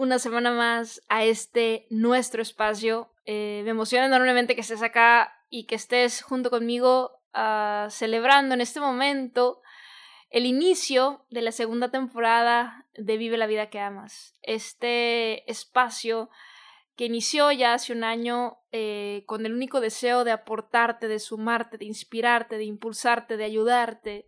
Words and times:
una 0.00 0.18
semana 0.18 0.50
más 0.50 1.02
a 1.10 1.24
este 1.24 1.86
nuestro 1.90 2.40
espacio. 2.40 3.12
Eh, 3.26 3.60
me 3.64 3.70
emociona 3.72 4.06
enormemente 4.06 4.54
que 4.54 4.62
estés 4.62 4.82
acá 4.82 5.44
y 5.50 5.64
que 5.64 5.74
estés 5.74 6.22
junto 6.22 6.48
conmigo 6.48 7.20
uh, 7.34 7.90
celebrando 7.90 8.54
en 8.54 8.62
este 8.62 8.80
momento 8.80 9.60
el 10.30 10.46
inicio 10.46 11.26
de 11.28 11.42
la 11.42 11.52
segunda 11.52 11.90
temporada 11.90 12.86
de 12.94 13.18
Vive 13.18 13.36
la 13.36 13.46
vida 13.46 13.68
que 13.68 13.78
amas. 13.78 14.38
Este 14.40 15.48
espacio 15.50 16.30
que 16.96 17.04
inició 17.04 17.52
ya 17.52 17.74
hace 17.74 17.92
un 17.92 18.02
año 18.02 18.56
eh, 18.72 19.24
con 19.26 19.44
el 19.44 19.52
único 19.52 19.82
deseo 19.82 20.24
de 20.24 20.30
aportarte, 20.30 21.08
de 21.08 21.18
sumarte, 21.18 21.76
de 21.76 21.84
inspirarte, 21.84 22.56
de 22.56 22.64
impulsarte, 22.64 23.36
de 23.36 23.44
ayudarte 23.44 24.26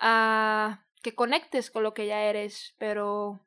a 0.00 0.86
que 1.02 1.14
conectes 1.14 1.70
con 1.70 1.82
lo 1.82 1.92
que 1.92 2.06
ya 2.06 2.22
eres, 2.22 2.74
pero 2.78 3.44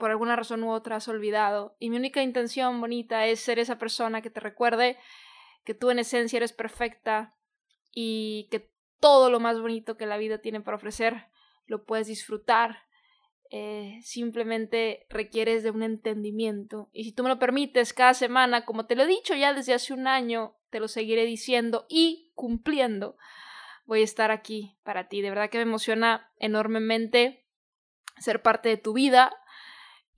por 0.00 0.10
alguna 0.10 0.34
razón 0.34 0.64
u 0.64 0.72
otra 0.72 0.96
has 0.96 1.06
olvidado. 1.06 1.76
Y 1.78 1.90
mi 1.90 1.96
única 1.96 2.22
intención 2.24 2.80
bonita 2.80 3.26
es 3.26 3.38
ser 3.38 3.60
esa 3.60 3.78
persona 3.78 4.22
que 4.22 4.30
te 4.30 4.40
recuerde 4.40 4.98
que 5.64 5.74
tú 5.74 5.90
en 5.90 6.00
esencia 6.00 6.38
eres 6.38 6.52
perfecta 6.52 7.36
y 7.92 8.48
que 8.50 8.72
todo 8.98 9.30
lo 9.30 9.38
más 9.38 9.60
bonito 9.60 9.96
que 9.96 10.06
la 10.06 10.16
vida 10.16 10.38
tiene 10.38 10.60
para 10.60 10.76
ofrecer 10.76 11.28
lo 11.66 11.84
puedes 11.84 12.08
disfrutar. 12.08 12.78
Eh, 13.52 13.98
simplemente 14.02 15.06
requieres 15.08 15.62
de 15.62 15.70
un 15.70 15.82
entendimiento. 15.82 16.88
Y 16.92 17.04
si 17.04 17.12
tú 17.12 17.24
me 17.24 17.28
lo 17.28 17.38
permites, 17.38 17.92
cada 17.92 18.14
semana, 18.14 18.64
como 18.64 18.86
te 18.86 18.94
lo 18.94 19.02
he 19.02 19.06
dicho 19.06 19.34
ya 19.34 19.52
desde 19.52 19.74
hace 19.74 19.92
un 19.92 20.06
año, 20.06 20.56
te 20.70 20.78
lo 20.78 20.88
seguiré 20.88 21.24
diciendo 21.26 21.86
y 21.88 22.30
cumpliendo. 22.34 23.16
Voy 23.86 24.02
a 24.02 24.04
estar 24.04 24.30
aquí 24.30 24.78
para 24.84 25.08
ti. 25.08 25.20
De 25.20 25.30
verdad 25.30 25.50
que 25.50 25.58
me 25.58 25.62
emociona 25.62 26.32
enormemente 26.38 27.44
ser 28.18 28.40
parte 28.40 28.68
de 28.68 28.76
tu 28.76 28.92
vida 28.92 29.32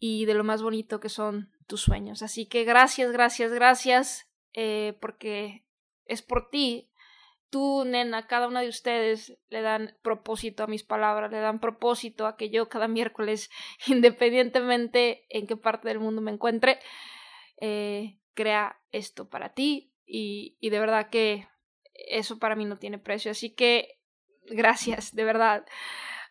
y 0.04 0.24
de 0.24 0.34
lo 0.34 0.42
más 0.42 0.64
bonito 0.64 0.98
que 0.98 1.08
son 1.08 1.52
tus 1.68 1.82
sueños. 1.82 2.22
Así 2.22 2.46
que 2.46 2.64
gracias, 2.64 3.12
gracias, 3.12 3.52
gracias. 3.52 4.28
Eh, 4.52 4.98
porque 5.00 5.64
es 6.06 6.22
por 6.22 6.50
ti. 6.50 6.90
Tú, 7.50 7.84
nena, 7.84 8.26
cada 8.26 8.48
una 8.48 8.62
de 8.62 8.68
ustedes 8.68 9.38
le 9.48 9.62
dan 9.62 9.96
propósito 10.02 10.64
a 10.64 10.66
mis 10.66 10.82
palabras, 10.82 11.30
le 11.30 11.38
dan 11.38 11.60
propósito 11.60 12.26
a 12.26 12.36
que 12.36 12.50
yo 12.50 12.68
cada 12.68 12.88
miércoles, 12.98 13.48
independientemente 13.86 15.24
en 15.28 15.46
qué 15.46 15.56
parte 15.56 15.86
del 15.86 16.00
mundo 16.00 16.20
me 16.20 16.32
encuentre, 16.32 16.80
eh, 17.60 18.18
crea 18.34 18.80
esto 18.90 19.28
para 19.28 19.54
ti 19.54 19.94
y, 20.04 20.56
y 20.58 20.70
de 20.70 20.80
verdad 20.80 21.10
que 21.10 21.46
eso 21.94 22.40
para 22.40 22.56
mí 22.56 22.64
no 22.64 22.76
tiene 22.76 22.98
precio. 22.98 23.30
Así 23.30 23.54
que 23.54 24.00
gracias, 24.48 25.14
de 25.14 25.22
verdad. 25.22 25.64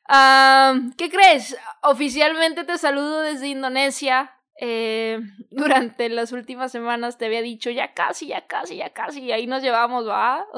¿Qué 0.08 1.10
crees? 1.10 1.58
Oficialmente 1.84 2.64
te 2.64 2.78
saludo 2.78 3.22
desde 3.22 3.48
Indonesia. 3.48 4.36
Eh, 4.60 5.20
durante 5.50 6.08
las 6.10 6.32
últimas 6.32 6.72
semanas 6.72 7.18
te 7.18 7.26
había 7.26 7.42
dicho 7.42 7.70
ya 7.72 7.94
casi, 7.94 8.28
ya 8.28 8.46
casi, 8.46 8.78
ya 8.78 8.92
casi, 8.92 9.22
y 9.22 9.32
ahí 9.32 9.48
nos 9.48 9.62
llevamos, 9.62 10.08
¿va? 10.08 10.46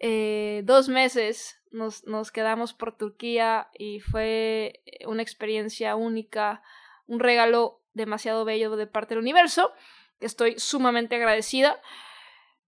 Eh, 0.00 0.62
dos 0.62 0.88
meses 0.88 1.60
nos, 1.72 2.04
nos 2.04 2.30
quedamos 2.30 2.72
por 2.72 2.96
Turquía 2.96 3.68
y 3.76 3.98
fue 3.98 4.84
una 5.08 5.22
experiencia 5.22 5.96
única, 5.96 6.62
un 7.08 7.18
regalo 7.18 7.82
demasiado 7.94 8.44
bello 8.44 8.76
de 8.76 8.86
parte 8.86 9.14
del 9.14 9.22
universo. 9.22 9.72
Estoy 10.20 10.56
sumamente 10.56 11.16
agradecida, 11.16 11.80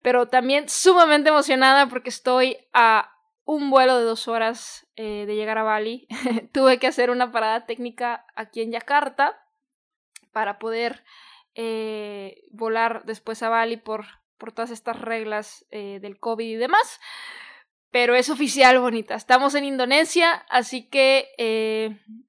pero 0.03 0.27
también 0.27 0.69
sumamente 0.69 1.29
emocionada 1.29 1.87
porque 1.87 2.11
estoy 2.11 2.57
a 2.73 3.17
un 3.51 3.69
vuelo 3.69 3.99
de 3.99 4.05
dos 4.05 4.29
horas 4.29 4.87
eh, 4.95 5.25
de 5.27 5.35
llegar 5.35 5.59
a 5.59 5.65
Bali. 5.65 6.07
Tuve 6.53 6.79
que 6.79 6.87
hacer 6.87 7.11
una 7.11 7.33
parada 7.33 7.67
técnica 7.67 8.25
aquí 8.37 8.63
en 8.63 8.71
Yakarta 8.71 9.45
para 10.31 10.61
poder 10.61 11.03
eh, 11.57 12.45
volar 12.53 13.03
después 13.07 13.43
a 13.43 13.49
Bali 13.49 13.77
por, 13.77 14.07
por 14.39 14.53
todas 14.53 14.71
estas 14.71 15.01
reglas 15.01 15.67
eh, 15.73 15.99
del 16.01 16.21
COVID 16.21 16.49
y 16.49 16.55
demás. 16.55 17.01
Pero 17.91 18.15
es 18.15 18.31
oficial, 18.31 18.79
bonita. 18.79 19.17
Estamos 19.17 19.57
en 19.57 19.65
Indonesia, 19.65 20.47
así 20.49 20.89
que 20.89 21.27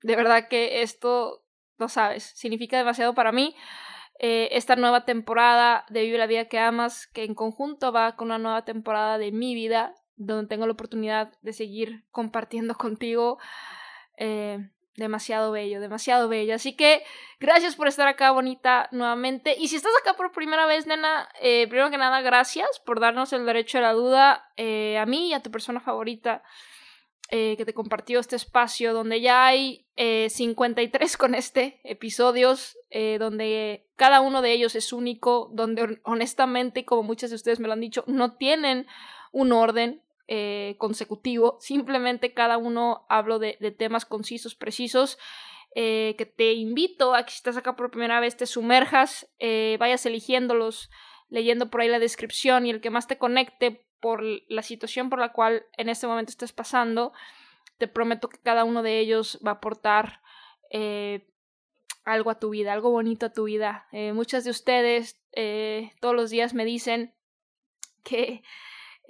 de 0.01 0.15
verdad 0.15 0.47
que 0.47 0.81
esto, 0.81 1.45
lo 1.77 1.87
sabes, 1.87 2.23
significa 2.35 2.79
demasiado 2.79 3.13
para 3.13 3.31
mí. 3.31 3.55
esta 4.17 4.75
nueva 4.75 5.05
temporada 5.05 5.85
de 5.89 6.01
Vive 6.01 6.17
la 6.17 6.25
vida 6.25 6.45
que 6.45 6.57
amas, 6.57 7.05
que 7.05 7.25
en 7.25 7.35
conjunto 7.35 7.91
va 7.91 8.15
con 8.15 8.29
una 8.29 8.39
nueva 8.39 8.65
temporada 8.65 9.19
de 9.19 9.31
mi 9.31 9.53
vida, 9.53 9.93
donde 10.15 10.47
tengo 10.47 10.65
la 10.65 10.73
oportunidad 10.73 11.33
de 11.41 11.53
seguir 11.53 12.05
compartiendo 12.11 12.75
contigo 12.75 13.39
demasiado 14.95 15.51
bello, 15.51 15.79
demasiado 15.79 16.27
bello. 16.27 16.55
Así 16.55 16.75
que 16.75 17.03
gracias 17.39 17.75
por 17.75 17.87
estar 17.87 18.07
acá, 18.07 18.31
bonita, 18.31 18.87
nuevamente. 18.91 19.55
Y 19.57 19.67
si 19.67 19.75
estás 19.75 19.93
acá 20.01 20.15
por 20.15 20.31
primera 20.31 20.65
vez, 20.65 20.87
nena, 20.87 21.29
eh, 21.41 21.67
primero 21.67 21.89
que 21.89 21.97
nada, 21.97 22.21
gracias 22.21 22.79
por 22.85 22.99
darnos 22.99 23.33
el 23.33 23.45
derecho 23.45 23.77
a 23.77 23.81
la 23.81 23.93
duda 23.93 24.51
eh, 24.57 24.97
a 24.97 25.05
mí 25.05 25.29
y 25.29 25.33
a 25.33 25.41
tu 25.41 25.51
persona 25.51 25.79
favorita 25.79 26.43
eh, 27.29 27.55
que 27.57 27.65
te 27.65 27.73
compartió 27.73 28.19
este 28.19 28.35
espacio, 28.35 28.93
donde 28.93 29.21
ya 29.21 29.45
hay 29.45 29.87
53 29.95 31.15
con 31.15 31.35
este 31.35 31.79
episodios, 31.83 32.75
donde 33.19 33.87
cada 33.95 34.19
uno 34.19 34.41
de 34.41 34.51
ellos 34.51 34.73
es 34.75 34.91
único, 34.91 35.51
donde 35.53 36.01
honestamente, 36.03 36.85
como 36.85 37.03
muchas 37.03 37.29
de 37.29 37.35
ustedes 37.35 37.59
me 37.59 37.67
lo 37.67 37.73
han 37.73 37.81
dicho, 37.81 38.03
no 38.07 38.35
tienen 38.35 38.87
un 39.31 39.51
orden, 39.51 40.01
eh, 40.33 40.75
consecutivo, 40.77 41.57
simplemente 41.59 42.33
cada 42.33 42.57
uno 42.57 43.05
hablo 43.09 43.37
de, 43.37 43.53
temas 43.77 44.05
concisos, 44.05 44.55
precisos, 44.55 45.19
eh, 45.75 46.15
que 46.17 46.25
te 46.25 46.53
invito 46.53 47.13
a 47.15 47.25
que 47.25 47.31
si 47.31 47.35
estás 47.35 47.57
acá 47.57 47.75
por 47.75 47.91
primera 47.91 48.21
vez 48.21 48.37
te 48.37 48.45
sumerjas, 48.45 49.29
eh, 49.39 49.75
vayas 49.77 50.05
eligiéndolos, 50.05 50.89
leyendo 51.27 51.69
por 51.69 51.81
ahí 51.81 51.89
la 51.89 51.99
descripción 51.99 52.65
y 52.65 52.69
el 52.69 52.79
que 52.79 52.89
más 52.89 53.07
te 53.07 53.17
conecte 53.17 53.85
por 53.99 54.23
la 54.23 54.63
situación 54.63 55.09
por 55.09 55.19
la 55.19 55.33
cual 55.33 55.65
en 55.75 55.89
este 55.89 56.07
momento 56.07 56.29
estés 56.29 56.53
pasando, 56.53 57.11
te 57.77 57.89
prometo 57.89 58.29
que 58.29 58.39
cada 58.39 58.63
uno 58.63 58.83
de 58.83 58.99
ellos 58.99 59.37
va 59.45 59.51
a 59.51 59.55
aportar 59.55 60.21
algo 62.05 62.29
a 62.29 62.39
tu 62.39 62.51
vida, 62.51 62.71
algo 62.71 62.89
bonito 62.89 63.25
a 63.25 63.33
tu 63.33 63.43
vida. 63.43 63.85
muchas 64.13 64.45
de 64.45 64.51
ustedes 64.51 65.19
todos 65.99 66.15
los 66.15 66.29
días 66.29 66.53
me 66.53 66.63
dicen 66.63 67.13
que 68.05 68.43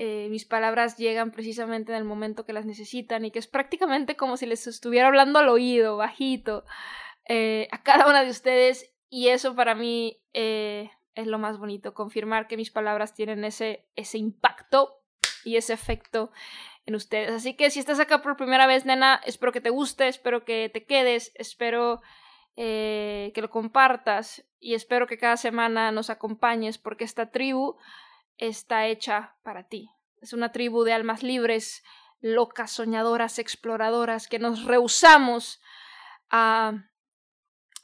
eh, 0.04 0.30
mis 0.32 0.46
palabras 0.46 0.98
llegan 0.98 1.30
precisamente 1.30 1.92
en 1.92 1.98
el 2.00 2.06
momento 2.06 2.44
que 2.44 2.54
las 2.54 2.66
necesitan 2.66 3.24
y 3.24 3.30
que 3.30 3.38
es 3.38 3.46
prácticamente 3.46 4.16
como 4.16 4.36
si 4.36 4.48
les 4.48 4.66
estuviera 4.66 5.06
hablando 5.06 5.38
al 5.38 5.48
oído, 5.48 5.96
bajito, 5.96 6.66
eh, 7.30 7.68
a 7.70 7.84
cada 7.84 8.08
una 8.08 8.24
de 8.24 8.32
ustedes 8.32 8.92
y 9.12 9.28
eso 9.28 9.56
para 9.56 9.76
mí 9.76 10.20
eh, 10.34 10.90
es 11.14 11.28
lo 11.28 11.38
más 11.38 11.60
bonito, 11.60 11.94
confirmar 11.94 12.48
que 12.48 12.58
mis 12.58 12.72
palabras 12.72 13.14
tienen 13.14 13.46
ese, 13.46 13.86
ese 13.96 14.18
impacto 14.18 15.04
y 15.46 15.58
ese 15.58 15.74
efecto 15.74 16.32
en 16.88 16.96
ustedes. 16.96 17.30
Así 17.30 17.54
que 17.54 17.70
si 17.70 17.78
estás 17.78 18.00
acá 18.00 18.24
por 18.24 18.38
primera 18.38 18.66
vez, 18.66 18.88
nena, 18.88 19.22
espero 19.24 19.52
que 19.52 19.62
te 19.62 19.70
guste, 19.70 20.08
espero 20.08 20.46
que 20.46 20.72
te 20.74 20.84
quedes, 20.84 21.32
espero 21.36 22.02
que 22.56 23.34
lo 23.36 23.52
compartas 23.52 24.46
y 24.60 24.74
espero 24.74 25.06
que 25.06 25.20
cada 25.20 25.38
semana 25.38 25.92
nos 25.92 26.10
acompañes 26.10 26.80
porque 26.80 27.04
esta 27.04 27.30
tribu 27.30 27.78
está 28.42 28.88
hecha 28.88 29.36
para 29.44 29.64
ti. 29.64 29.90
Es 30.20 30.34
una 30.34 30.52
tribu 30.52 30.84
de 30.84 30.94
almas 30.94 31.24
libres, 31.24 31.84
locas, 32.20 32.72
soñadoras, 32.72 33.40
exploradoras, 33.40 34.28
que 34.28 34.40
nos 34.40 34.66
rehusamos 34.66 35.62
a, 36.30 36.74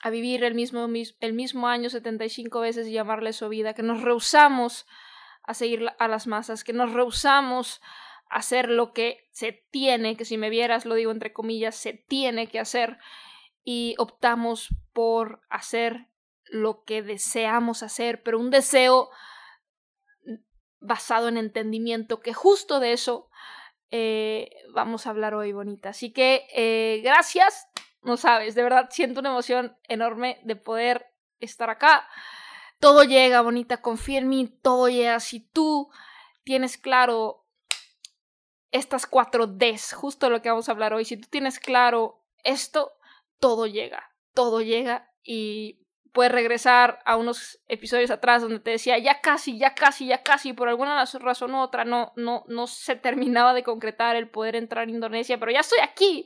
a 0.01 0.09
vivir 0.09 0.43
el 0.43 0.55
mismo, 0.55 0.87
el 1.19 1.33
mismo 1.33 1.67
año 1.67 1.89
75 1.89 2.59
veces 2.59 2.87
y 2.87 2.91
llamarle 2.91 3.33
su 3.33 3.47
vida, 3.49 3.73
que 3.73 3.83
nos 3.83 4.01
rehusamos 4.01 4.85
a 5.43 5.53
seguir 5.53 5.87
a 5.97 6.07
las 6.07 6.27
masas, 6.27 6.63
que 6.63 6.73
nos 6.73 6.91
rehusamos 6.91 7.81
hacer 8.29 8.69
lo 8.69 8.91
que 8.93 9.29
se 9.31 9.65
tiene, 9.71 10.17
que 10.17 10.25
si 10.25 10.37
me 10.37 10.49
vieras 10.49 10.85
lo 10.85 10.95
digo 10.95 11.11
entre 11.11 11.33
comillas, 11.33 11.75
se 11.75 11.93
tiene 11.93 12.47
que 12.47 12.59
hacer 12.59 12.97
y 13.63 13.95
optamos 13.99 14.69
por 14.93 15.41
hacer 15.49 16.07
lo 16.45 16.83
que 16.83 17.01
deseamos 17.01 17.83
hacer, 17.83 18.23
pero 18.23 18.39
un 18.39 18.49
deseo 18.49 19.09
basado 20.79 21.27
en 21.27 21.37
entendimiento, 21.37 22.19
que 22.19 22.33
justo 22.33 22.79
de 22.79 22.93
eso 22.93 23.29
eh, 23.91 24.49
vamos 24.73 25.07
a 25.07 25.11
hablar 25.11 25.33
hoy, 25.33 25.53
bonita. 25.53 25.89
Así 25.89 26.11
que 26.11 26.47
eh, 26.53 27.01
gracias, 27.03 27.67
no 28.01 28.17
sabes, 28.17 28.55
de 28.55 28.63
verdad 28.63 28.89
siento 28.91 29.19
una 29.19 29.29
emoción 29.29 29.77
enorme 29.87 30.39
de 30.43 30.55
poder 30.55 31.13
estar 31.39 31.69
acá. 31.69 32.07
Todo 32.79 33.03
llega, 33.03 33.41
bonita, 33.41 33.81
confía 33.81 34.19
en 34.19 34.29
mí, 34.29 34.47
todo 34.61 34.89
llega. 34.89 35.19
Si 35.19 35.39
tú 35.39 35.89
tienes 36.43 36.77
claro 36.77 37.45
estas 38.71 39.07
cuatro 39.07 39.47
Ds, 39.47 39.93
justo 39.93 40.29
lo 40.29 40.41
que 40.41 40.49
vamos 40.49 40.69
a 40.69 40.73
hablar 40.73 40.93
hoy, 40.93 41.05
si 41.05 41.17
tú 41.17 41.27
tienes 41.29 41.59
claro 41.59 42.23
esto, 42.43 42.93
todo 43.39 43.65
llega, 43.65 44.11
todo 44.33 44.61
llega 44.61 45.11
y 45.23 45.86
puedes 46.17 46.31
regresar 46.31 46.97
a 47.05 47.15
unos 47.15 47.59
episodios 47.67 48.09
atrás 48.09 48.41
donde 48.41 48.59
te 48.59 48.71
decía 48.71 48.97
ya 48.97 49.21
casi, 49.21 49.59
ya 49.59 49.75
casi, 49.75 50.07
ya 50.07 50.23
casi, 50.23 50.51
por 50.51 50.67
alguna 50.67 51.05
razón 51.05 51.53
u 51.53 51.61
otra 51.61 51.85
no, 51.85 52.11
no, 52.15 52.43
no 52.47 52.65
se 52.65 52.95
terminaba 52.95 53.53
de 53.53 53.61
concretar 53.61 54.15
el 54.15 54.27
poder 54.27 54.55
entrar 54.55 54.87
a 54.87 54.89
Indonesia, 54.89 55.39
pero 55.39 55.51
ya 55.51 55.59
estoy 55.59 55.77
aquí. 55.83 56.25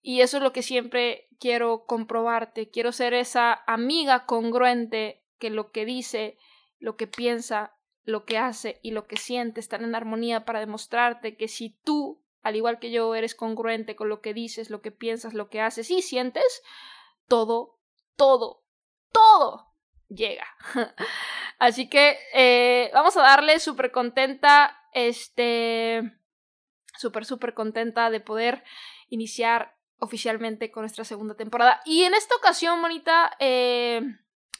Y 0.00 0.20
eso 0.20 0.36
es 0.36 0.44
lo 0.44 0.52
que 0.52 0.62
siempre 0.62 1.26
quiero 1.40 1.86
comprobarte. 1.86 2.70
Quiero 2.70 2.92
ser 2.92 3.14
esa 3.14 3.64
amiga 3.66 4.26
congruente 4.26 5.24
que 5.40 5.50
lo 5.50 5.72
que 5.72 5.84
dice, 5.84 6.38
lo 6.78 6.96
que 6.96 7.08
piensa, 7.08 7.74
lo 8.04 8.24
que 8.24 8.38
hace 8.38 8.78
y 8.80 8.92
lo 8.92 9.08
que 9.08 9.16
siente 9.16 9.58
están 9.58 9.82
en 9.82 9.96
armonía 9.96 10.44
para 10.44 10.60
demostrarte 10.60 11.36
que 11.36 11.48
si 11.48 11.70
tú, 11.82 12.22
al 12.42 12.54
igual 12.54 12.78
que 12.78 12.92
yo, 12.92 13.12
eres 13.16 13.34
congruente 13.34 13.96
con 13.96 14.08
lo 14.08 14.20
que 14.20 14.34
dices, 14.34 14.70
lo 14.70 14.82
que 14.82 14.92
piensas, 14.92 15.34
lo 15.34 15.48
que 15.48 15.60
haces 15.60 15.90
y 15.90 16.00
sientes, 16.00 16.62
todo, 17.26 17.80
todo 18.14 18.63
todo 19.14 19.72
llega. 20.08 20.46
Así 21.58 21.88
que 21.88 22.18
eh, 22.34 22.90
vamos 22.92 23.16
a 23.16 23.22
darle 23.22 23.60
súper 23.60 23.90
contenta, 23.92 24.76
este, 24.92 26.18
súper, 26.98 27.24
súper 27.24 27.54
contenta 27.54 28.10
de 28.10 28.20
poder 28.20 28.64
iniciar 29.08 29.76
oficialmente 29.98 30.70
con 30.70 30.82
nuestra 30.82 31.04
segunda 31.04 31.36
temporada. 31.36 31.80
Y 31.84 32.02
en 32.04 32.14
esta 32.14 32.34
ocasión, 32.36 32.80
Monita, 32.80 33.36
eh, 33.38 34.02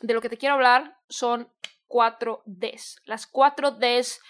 de 0.01 0.15
lo 0.15 0.21
que 0.21 0.29
te 0.29 0.39
quiero 0.39 0.55
hablar 0.55 0.99
son 1.09 1.53
cuatro 1.87 2.43
Ds. 2.47 3.03
Las 3.05 3.27
cuatro 3.27 3.73
Ds 3.73 4.21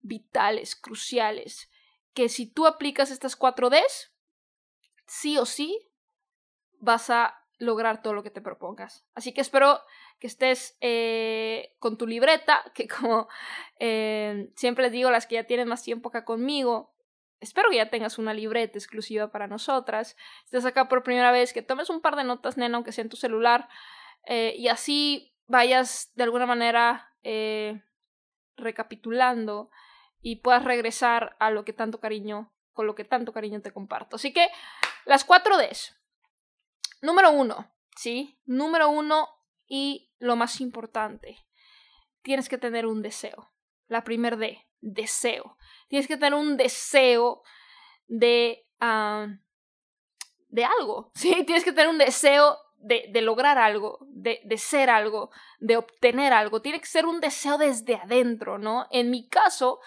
vitales, 0.00 0.76
cruciales, 0.76 1.68
que 2.14 2.28
si 2.28 2.46
tú 2.46 2.66
aplicas 2.66 3.10
estas 3.10 3.36
cuatro 3.36 3.68
Ds, 3.68 4.12
sí 5.06 5.38
o 5.38 5.46
sí 5.46 5.90
vas 6.78 7.10
a 7.10 7.45
lograr 7.58 8.02
todo 8.02 8.12
lo 8.12 8.22
que 8.22 8.30
te 8.30 8.40
propongas. 8.40 9.06
Así 9.14 9.32
que 9.32 9.40
espero 9.40 9.80
que 10.18 10.26
estés 10.26 10.76
eh, 10.80 11.74
con 11.78 11.96
tu 11.96 12.06
libreta, 12.06 12.62
que 12.74 12.88
como 12.88 13.28
eh, 13.78 14.50
siempre 14.56 14.84
les 14.84 14.92
digo, 14.92 15.10
las 15.10 15.26
que 15.26 15.36
ya 15.36 15.44
tienen 15.44 15.68
más 15.68 15.82
tiempo 15.82 16.08
acá 16.08 16.24
conmigo, 16.24 16.94
espero 17.40 17.70
que 17.70 17.76
ya 17.76 17.90
tengas 17.90 18.18
una 18.18 18.34
libreta 18.34 18.78
exclusiva 18.78 19.30
para 19.30 19.46
nosotras. 19.46 20.16
Estés 20.44 20.64
acá 20.64 20.88
por 20.88 21.02
primera 21.02 21.32
vez, 21.32 21.52
que 21.52 21.62
tomes 21.62 21.90
un 21.90 22.00
par 22.00 22.16
de 22.16 22.24
notas, 22.24 22.56
nena, 22.56 22.76
aunque 22.76 22.92
sea 22.92 23.02
en 23.02 23.10
tu 23.10 23.16
celular, 23.16 23.68
eh, 24.24 24.54
y 24.56 24.68
así 24.68 25.34
vayas 25.46 26.12
de 26.14 26.24
alguna 26.24 26.46
manera 26.46 27.12
recapitulando 28.56 29.70
y 30.22 30.36
puedas 30.36 30.64
regresar 30.64 31.36
a 31.40 31.50
lo 31.50 31.64
que 31.64 31.72
tanto 31.72 31.98
cariño, 31.98 32.52
con 32.72 32.86
lo 32.86 32.94
que 32.94 33.04
tanto 33.04 33.32
cariño 33.32 33.60
te 33.60 33.72
comparto. 33.72 34.14
Así 34.14 34.32
que 34.32 34.48
las 35.04 35.24
cuatro 35.24 35.56
Ds. 35.58 35.96
Número 37.02 37.30
uno, 37.30 37.72
¿sí? 37.96 38.38
Número 38.44 38.88
uno 38.88 39.28
y 39.66 40.12
lo 40.18 40.36
más 40.36 40.60
importante, 40.60 41.38
tienes 42.22 42.48
que 42.48 42.58
tener 42.58 42.86
un 42.86 43.02
deseo. 43.02 43.52
La 43.88 44.04
primer 44.04 44.36
D, 44.36 44.66
deseo. 44.80 45.56
Tienes 45.88 46.08
que 46.08 46.16
tener 46.16 46.34
un 46.34 46.56
deseo 46.56 47.42
de, 48.06 48.66
ah, 48.80 49.28
de 50.48 50.64
algo, 50.64 51.10
¿sí? 51.14 51.44
Tienes 51.44 51.64
que 51.64 51.72
tener 51.72 51.88
un 51.88 51.98
deseo 51.98 52.58
de, 52.78 53.08
de 53.12 53.22
lograr 53.22 53.58
algo, 53.58 53.98
de, 54.08 54.40
de, 54.44 54.58
ser 54.58 54.90
algo, 54.90 55.30
de 55.58 55.76
obtener 55.76 56.32
algo. 56.32 56.62
Tiene 56.62 56.80
que 56.80 56.86
ser 56.86 57.06
un 57.06 57.20
deseo 57.20 57.58
desde 57.58 57.96
adentro, 57.96 58.58
¿no? 58.58 58.86
En 58.90 59.10
mi 59.10 59.28
caso, 59.28 59.80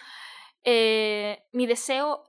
eh, 0.63 1.45
mi 1.51 1.65
deseo 1.65 2.28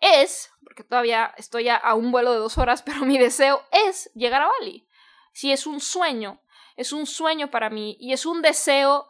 es, 0.00 0.50
porque 0.64 0.84
todavía 0.84 1.34
estoy 1.36 1.68
a, 1.68 1.94
un 1.94 2.12
vuelo 2.12 2.32
de 2.32 2.38
dos 2.38 2.58
horas, 2.58 2.82
pero 2.86 3.04
mi 3.04 3.18
deseo 3.18 3.62
es 3.70 4.10
llegar 4.14 4.42
a 4.42 4.48
Bali. 4.48 4.86
Si 5.32 5.52
es 5.52 5.66
un 5.66 5.80
sueño, 5.80 6.40
es 6.76 6.92
un 6.92 7.06
sueño 7.06 7.50
para 7.50 7.70
mí 7.70 7.96
y 8.00 8.12
es 8.12 8.26
un 8.26 8.42
deseo 8.42 9.08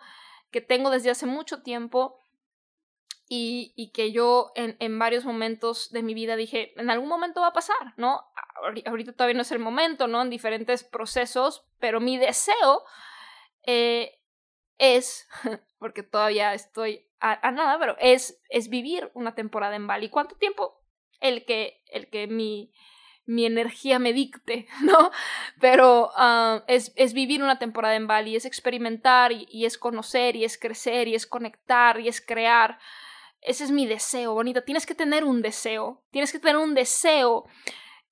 que 0.51 0.61
tengo 0.61 0.91
desde 0.91 1.11
hace 1.11 1.27
mucho 1.27 1.63
tiempo 1.63 2.19
y, 3.29 3.73
y 3.77 3.93
que 3.93 4.11
yo 4.11 4.51
en, 4.57 4.77
en, 4.81 4.99
varios 4.99 5.25
momentos 5.25 5.91
de 5.93 6.03
mi 6.03 6.15
vida 6.15 6.35
dije, 6.35 6.75
en 6.81 6.91
algún 6.91 7.09
momento 7.09 7.41
va 7.41 7.49
a 7.49 7.53
pasar, 7.53 7.95
¿no? 7.97 8.25
Ahorita 8.87 9.13
todavía 9.13 9.37
no 9.37 9.43
es 9.43 9.53
el 9.53 9.61
momento, 9.61 10.09
¿no? 10.09 10.21
En 10.21 10.31
diferentes 10.31 10.83
procesos, 10.83 11.65
pero 11.79 12.01
mi 12.01 12.19
deseo 12.19 12.83
eh, 13.63 14.19
es, 14.79 15.29
porque 15.79 16.03
todavía 16.03 16.55
estoy 16.55 17.09
a, 17.21 17.47
a, 17.47 17.53
nada, 17.53 17.79
pero 17.79 17.97
es, 18.01 18.41
es 18.49 18.69
vivir 18.69 19.13
una 19.15 19.37
temporada 19.37 19.77
en 19.77 19.87
Bali. 19.87 20.09
¿Cuánto 20.09 20.35
tiempo? 20.35 20.80
El 21.21 21.45
que, 21.45 21.83
el 21.87 22.09
que 22.09 22.27
mi, 22.27 22.73
mi 23.27 23.47
energía 23.47 23.99
me 23.99 24.13
dicte, 24.13 24.67
¿no? 24.83 25.11
Pero 25.61 26.11
ah, 26.17 26.65
es, 26.67 26.93
es, 26.97 27.13
vivir 27.13 27.43
una 27.43 27.59
temporada 27.59 27.95
en 27.95 28.07
Bali, 28.07 28.37
es 28.37 28.45
experimentar 28.45 29.33
y, 29.33 29.65
es 29.65 29.79
conocer 29.79 30.37
y 30.37 30.45
es 30.45 30.59
crecer 30.59 31.09
y 31.09 31.15
es 31.15 31.27
conectar 31.27 32.01
y 32.01 32.09
es 32.09 32.21
crear. 32.21 32.79
Ese 33.41 33.65
es 33.65 33.71
mi 33.71 33.87
deseo, 33.87 34.35
bonita. 34.35 34.65
Tienes 34.65 34.85
que 34.85 34.95
tener 34.95 35.25
un 35.25 35.43
deseo, 35.43 36.03
tienes 36.11 36.33
que 36.33 36.39
tener 36.39 36.57
un 36.57 36.75
deseo 36.75 37.47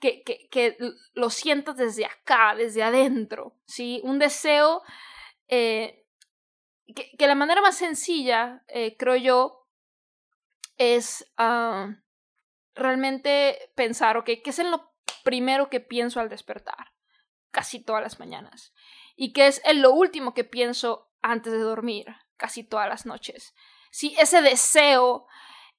que, 0.01 0.23
que, 0.23 0.49
que 0.49 0.77
lo 1.15 1.31
sientas 1.31 1.77
desde 1.77 2.07
acá, 2.07 2.55
desde 2.57 2.83
adentro, 2.83 3.57
¿sí? 3.67 4.01
Un 4.05 4.19
deseo 4.19 4.83
eh, 5.49 6.07
que, 6.95 7.11
que, 7.19 7.27
la 7.27 7.35
manera 7.35 7.61
más 7.61 7.77
sencilla, 7.77 8.63
eh, 8.69 8.97
creo 8.97 9.17
yo, 9.17 9.67
es... 10.77 11.31
Uh, 11.39 11.95
realmente 12.79 13.71
pensar, 13.75 14.17
ok, 14.17 14.27
¿qué 14.43 14.51
es 14.51 14.59
en 14.59 14.71
lo 14.71 14.93
primero 15.25 15.69
que 15.71 15.81
pienso 15.81 16.21
al 16.21 16.29
despertar? 16.29 16.93
Casi 17.51 17.81
todas 17.81 18.03
las 18.03 18.19
mañanas. 18.19 18.73
¿Y 19.17 19.33
qué 19.33 19.47
es 19.47 19.61
en 19.65 19.83
lo 19.83 19.93
último 19.93 20.35
que 20.35 20.45
pienso 20.45 21.11
antes 21.23 21.53
de 21.53 21.59
dormir? 21.59 22.07
Casi 22.37 22.63
todas 22.63 22.89
las 22.89 23.05
noches. 23.07 23.55
Sí, 23.91 24.15
ese 24.19 24.43
deseo, 24.43 25.27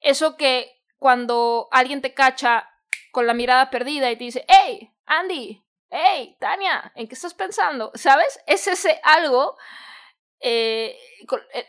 eso 0.00 0.36
que 0.36 0.82
cuando 0.98 1.68
alguien 1.70 2.02
te 2.02 2.14
cacha 2.14 2.68
con 3.12 3.26
la 3.26 3.34
mirada 3.34 3.70
perdida 3.70 4.10
y 4.10 4.16
te 4.16 4.24
dice, 4.24 4.44
hey, 4.48 4.92
Andy, 5.06 5.64
hey, 5.88 6.36
Tania, 6.38 6.92
¿en 6.94 7.08
qué 7.08 7.14
estás 7.14 7.34
pensando? 7.34 7.90
¿Sabes? 7.94 8.40
Es 8.46 8.66
ese 8.66 9.00
algo 9.02 9.56
eh, 10.40 10.98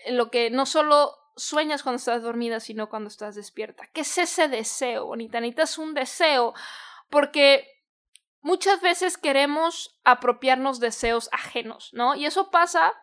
en 0.05 0.17
lo 0.17 0.29
que 0.29 0.49
no 0.49 0.65
solo 0.65 1.20
sueñas 1.41 1.83
cuando 1.83 1.97
estás 1.97 2.23
dormida, 2.23 2.59
sino 2.59 2.89
cuando 2.89 3.07
estás 3.07 3.35
despierta. 3.35 3.87
¿Qué 3.93 4.01
es 4.01 4.17
ese 4.17 4.47
deseo, 4.47 5.05
bonita? 5.05 5.39
es 5.39 5.77
un 5.77 5.93
deseo 5.93 6.53
porque 7.09 7.67
muchas 8.41 8.81
veces 8.81 9.17
queremos 9.17 9.99
apropiarnos 10.03 10.79
deseos 10.79 11.29
ajenos, 11.31 11.89
¿no? 11.93 12.15
Y 12.15 12.25
eso 12.25 12.49
pasa, 12.51 12.93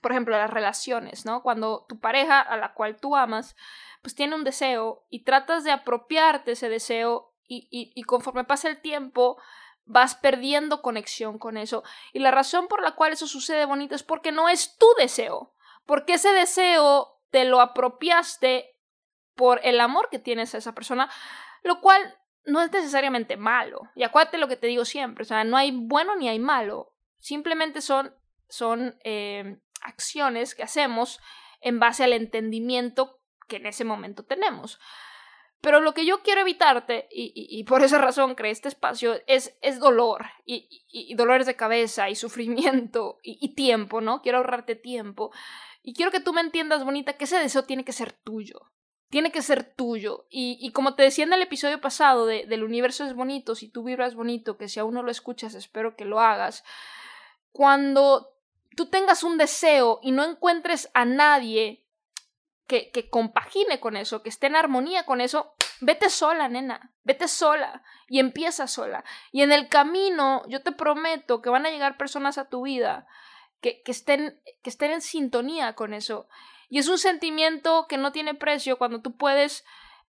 por 0.00 0.12
ejemplo, 0.12 0.34
en 0.34 0.42
las 0.42 0.50
relaciones, 0.50 1.24
¿no? 1.24 1.42
Cuando 1.42 1.86
tu 1.88 1.98
pareja 1.98 2.40
a 2.40 2.56
la 2.56 2.74
cual 2.74 2.96
tú 2.96 3.16
amas, 3.16 3.56
pues 4.02 4.14
tiene 4.14 4.34
un 4.34 4.44
deseo 4.44 5.06
y 5.08 5.24
tratas 5.24 5.64
de 5.64 5.70
apropiarte 5.70 6.52
ese 6.52 6.68
deseo 6.68 7.34
y, 7.46 7.68
y, 7.70 7.92
y 7.94 8.02
conforme 8.02 8.44
pasa 8.44 8.68
el 8.68 8.80
tiempo, 8.80 9.38
vas 9.84 10.14
perdiendo 10.14 10.82
conexión 10.82 11.38
con 11.38 11.56
eso. 11.56 11.82
Y 12.12 12.20
la 12.20 12.30
razón 12.30 12.68
por 12.68 12.82
la 12.82 12.92
cual 12.92 13.12
eso 13.12 13.26
sucede, 13.26 13.64
bonita, 13.64 13.94
es 13.94 14.02
porque 14.02 14.32
no 14.32 14.48
es 14.48 14.76
tu 14.78 14.86
deseo. 14.98 15.52
Porque 15.86 16.14
ese 16.14 16.30
deseo 16.32 17.11
te 17.32 17.44
lo 17.44 17.60
apropiaste 17.60 18.76
por 19.34 19.60
el 19.64 19.80
amor 19.80 20.08
que 20.10 20.20
tienes 20.20 20.54
a 20.54 20.58
esa 20.58 20.74
persona, 20.74 21.10
lo 21.64 21.80
cual 21.80 22.00
no 22.44 22.60
es 22.62 22.70
necesariamente 22.70 23.36
malo. 23.36 23.80
Y 23.96 24.04
acuérdate 24.04 24.38
lo 24.38 24.46
que 24.46 24.56
te 24.56 24.68
digo 24.68 24.84
siempre, 24.84 25.22
o 25.22 25.24
sea, 25.24 25.42
no 25.42 25.56
hay 25.56 25.72
bueno 25.72 26.14
ni 26.14 26.28
hay 26.28 26.38
malo, 26.38 26.94
simplemente 27.18 27.80
son, 27.80 28.14
son 28.48 28.96
eh, 29.02 29.58
acciones 29.80 30.54
que 30.54 30.62
hacemos 30.62 31.20
en 31.60 31.80
base 31.80 32.04
al 32.04 32.12
entendimiento 32.12 33.20
que 33.48 33.56
en 33.56 33.66
ese 33.66 33.84
momento 33.84 34.24
tenemos. 34.24 34.78
Pero 35.62 35.80
lo 35.80 35.94
que 35.94 36.04
yo 36.04 36.22
quiero 36.22 36.40
evitarte, 36.40 37.06
y, 37.08 37.62
por 37.64 37.84
esa 37.84 37.98
razón 37.98 38.34
creé 38.34 38.50
este 38.50 38.66
espacio, 38.66 39.20
es, 39.28 39.56
es 39.62 39.78
dolor, 39.78 40.26
y, 40.44 40.84
y, 40.88 41.14
dolores 41.14 41.46
de 41.46 41.54
cabeza, 41.54 42.10
y 42.10 42.16
sufrimiento, 42.16 43.20
y, 43.22 43.54
tiempo, 43.54 44.00
¿no? 44.00 44.22
Quiero 44.22 44.38
ahorrarte 44.38 44.74
tiempo. 44.74 45.30
Y 45.82 45.94
quiero 45.94 46.12
que 46.12 46.20
tú 46.20 46.32
me 46.32 46.40
entiendas, 46.40 46.84
bonita, 46.84 47.14
que 47.14 47.24
ese 47.24 47.38
deseo 47.38 47.64
tiene 47.64 47.84
que 47.84 47.92
ser 47.92 48.12
tuyo. 48.12 48.70
tiene 49.10 49.30
que 49.30 49.42
ser 49.42 49.64
tuyo. 49.64 50.26
Y, 50.30 50.72
como 50.72 50.94
te 50.94 51.02
decía 51.02 51.24
en 51.24 51.34
el 51.34 51.42
episodio 51.42 51.82
pasado 51.82 52.24
de, 52.24 52.46
del 52.46 52.64
universo 52.64 53.04
es 53.04 53.14
bonito, 53.14 53.54
si 53.54 53.68
tú 53.68 53.84
vibras 53.84 54.14
bonito, 54.14 54.56
que 54.56 54.68
si 54.68 54.80
aún 54.80 54.94
no 54.94 55.02
lo 55.02 55.10
escuchas, 55.10 55.54
espero 55.54 55.96
que 55.96 56.06
lo 56.06 56.18
hagas. 56.18 56.64
Cuando 57.50 58.32
tú 58.74 58.86
tengas 58.86 59.22
un 59.22 59.36
deseo 59.36 60.00
y 60.02 60.12
no 60.12 60.24
encuentres 60.24 60.88
a 60.94 61.04
nadie 61.04 61.84
que, 62.66 62.90
que 62.90 63.10
compagine 63.10 63.80
con 63.80 63.98
eso, 63.98 64.22
que 64.22 64.30
esté 64.30 64.46
en 64.46 64.56
armonía 64.56 65.04
con 65.04 65.20
eso, 65.20 65.52
vete 65.82 66.08
sola, 66.08 66.48
nena, 66.48 66.94
vete 67.04 67.28
sola 67.28 67.82
y 68.08 68.18
empieza 68.18 68.66
sola. 68.66 69.04
Y 69.30 69.42
en 69.42 69.52
el 69.52 69.68
camino, 69.68 70.42
yo 70.48 70.62
te 70.62 70.72
prometo 70.72 71.42
que 71.42 71.50
van 71.50 71.66
a 71.66 71.70
llegar 71.70 71.98
personas 71.98 72.38
a 72.38 72.48
tu 72.48 72.62
vida 72.62 73.06
que, 73.62 73.82
estén, 73.86 74.40
que 74.62 74.70
estén 74.70 74.90
en 74.90 75.00
sintonía 75.00 75.74
con 75.74 75.94
eso. 75.94 76.28
Y 76.68 76.78
es 76.78 76.88
un 76.88 76.98
sentimiento 76.98 77.86
que 77.88 77.96
no 77.96 78.12
tiene 78.12 78.34
precio 78.34 78.76
cuando 78.76 79.00
tú 79.00 79.16
puedes 79.16 79.64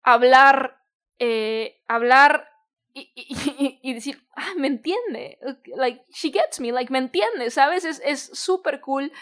hablar, 0.02 0.83
eh, 1.19 1.83
hablar 1.88 2.49
y, 2.92 3.92
decir, 3.95 4.26
ah, 4.37 4.52
me 4.57 4.66
entiende, 4.66 5.38
like, 5.76 6.02
she 6.11 6.33
gets 6.33 6.61
me, 6.61 6.73
like, 6.73 6.92
me 6.92 6.99
entiende, 6.99 7.50
¿sabes? 7.50 7.85
Es 7.85 8.30
súper 8.33 8.80
cool 8.80 9.12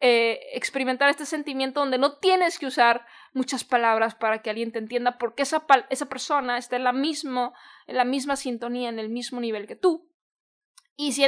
eh, 0.00 0.40
experimentar 0.52 1.08
este 1.08 1.24
sentimiento 1.24 1.80
donde 1.80 1.98
no 1.98 2.18
tienes 2.18 2.58
que 2.58 2.66
usar 2.66 3.06
muchas 3.32 3.64
palabras 3.64 4.14
para 4.14 4.42
que 4.42 4.50
alguien 4.50 4.72
te 4.72 4.78
entienda, 4.78 5.18
porque 5.18 5.42
esa, 5.42 5.64
esa 5.88 6.06
persona 6.06 6.58
está 6.58 6.76
en 6.76 6.84
la, 6.84 6.92
mismo, 6.92 7.54
en 7.86 7.96
la 7.96 8.04
misma 8.04 8.36
sintonía, 8.36 8.88
en 8.88 8.98
el 8.98 9.08
mismo 9.08 9.40
nivel 9.40 9.66
que 9.66 9.76
tú. 9.76 10.10
Y 10.96 11.12
si, 11.12 11.24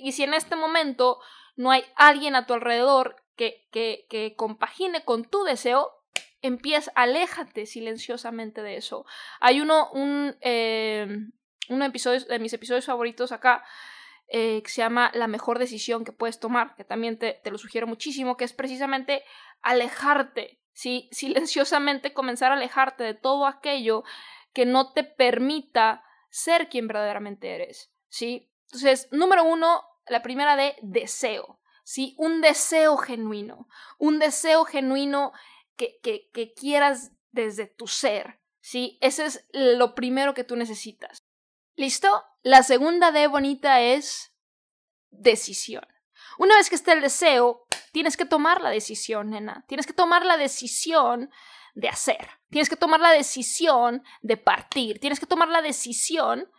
y 0.00 0.12
si 0.12 0.22
en 0.22 0.34
este 0.34 0.56
momento 0.56 1.20
no 1.60 1.70
hay 1.70 1.84
alguien 1.94 2.36
a 2.36 2.46
tu 2.46 2.54
alrededor 2.54 3.16
que, 3.36 3.68
que, 3.70 4.34
compagine 4.34 5.04
con 5.04 5.26
tu 5.26 5.44
deseo, 5.44 5.92
empieza, 6.40 6.90
aléjate 6.94 7.66
silenciosamente 7.66 8.62
de 8.62 8.76
eso. 8.76 9.04
Hay 9.40 9.60
uno, 9.60 9.90
un, 9.92 10.36
eh, 10.40 11.28
episodio, 11.68 12.20
de 12.20 12.38
mis 12.38 12.54
episodios 12.54 12.86
favoritos 12.86 13.30
acá, 13.30 13.62
eh, 14.28 14.62
que 14.62 14.70
se 14.70 14.80
llama 14.80 15.10
La 15.12 15.26
mejor 15.26 15.58
decisión 15.58 16.02
que 16.02 16.12
puedes 16.12 16.40
tomar, 16.40 16.74
que 16.76 16.84
también 16.84 17.18
te, 17.18 17.40
te 17.44 17.50
lo 17.50 17.58
sugiero 17.58 17.86
muchísimo, 17.86 18.38
que 18.38 18.44
es 18.44 18.54
precisamente 18.54 19.22
alejarte, 19.60 20.62
¿sí? 20.72 21.10
silenciosamente 21.12 22.14
comenzar 22.14 22.52
a 22.52 22.54
alejarte 22.54 23.04
de 23.04 23.12
todo 23.12 23.46
aquello 23.46 24.02
que 24.54 24.64
no 24.64 24.94
te 24.94 25.04
permita 25.04 26.04
ser 26.30 26.70
quien 26.70 26.88
verdaderamente 26.88 27.54
eres. 27.54 27.92
¿sí? 28.08 28.50
Entonces, 28.68 29.08
número 29.10 29.44
uno, 29.44 29.89
la 30.10 30.22
primera 30.22 30.56
de 30.56 30.76
deseo. 30.82 31.60
¿sí? 31.90 32.14
Un 32.18 32.40
deseo 32.40 32.96
genuino, 32.96 33.68
un 33.98 34.18
deseo 34.18 34.64
genuino 34.64 35.32
que, 35.76 35.98
que, 36.02 36.52
quieras 36.54 37.12
desde 37.32 37.66
tu 37.66 37.86
ser, 37.86 38.40
¿sí? 38.60 38.98
Ese 39.00 39.26
es 39.26 39.44
lo 39.52 39.94
primero 39.94 40.34
que 40.34 40.44
tú 40.44 40.56
necesitas. 40.56 41.24
¿Listo? 41.74 42.24
La 42.42 42.62
segunda 42.62 43.10
D 43.12 43.26
bonita 43.26 43.80
es 43.80 44.32
decisión. 45.10 45.86
Una 46.38 46.56
vez 46.56 46.68
que 46.68 46.76
esté 46.76 46.92
el 46.92 47.00
deseo, 47.00 47.66
tienes 47.92 48.16
que 48.16 48.24
tomar 48.24 48.60
la 48.60 48.70
decisión, 48.70 49.30
nena. 49.30 49.64
Tienes 49.66 49.86
que 49.86 49.92
tomar 49.92 50.24
la 50.24 50.36
decisión 50.36 51.30
de 51.74 51.88
hacer. 51.88 52.28
Tienes 52.50 52.68
que 52.68 52.76
tomar 52.76 53.00
la 53.00 53.10
decisión 53.10 54.04
de 54.22 54.36
partir. 54.36 55.00
Tienes 55.00 55.18
que 55.18 55.26
tomar 55.26 55.48
la 55.48 55.62
decisión 55.62 56.50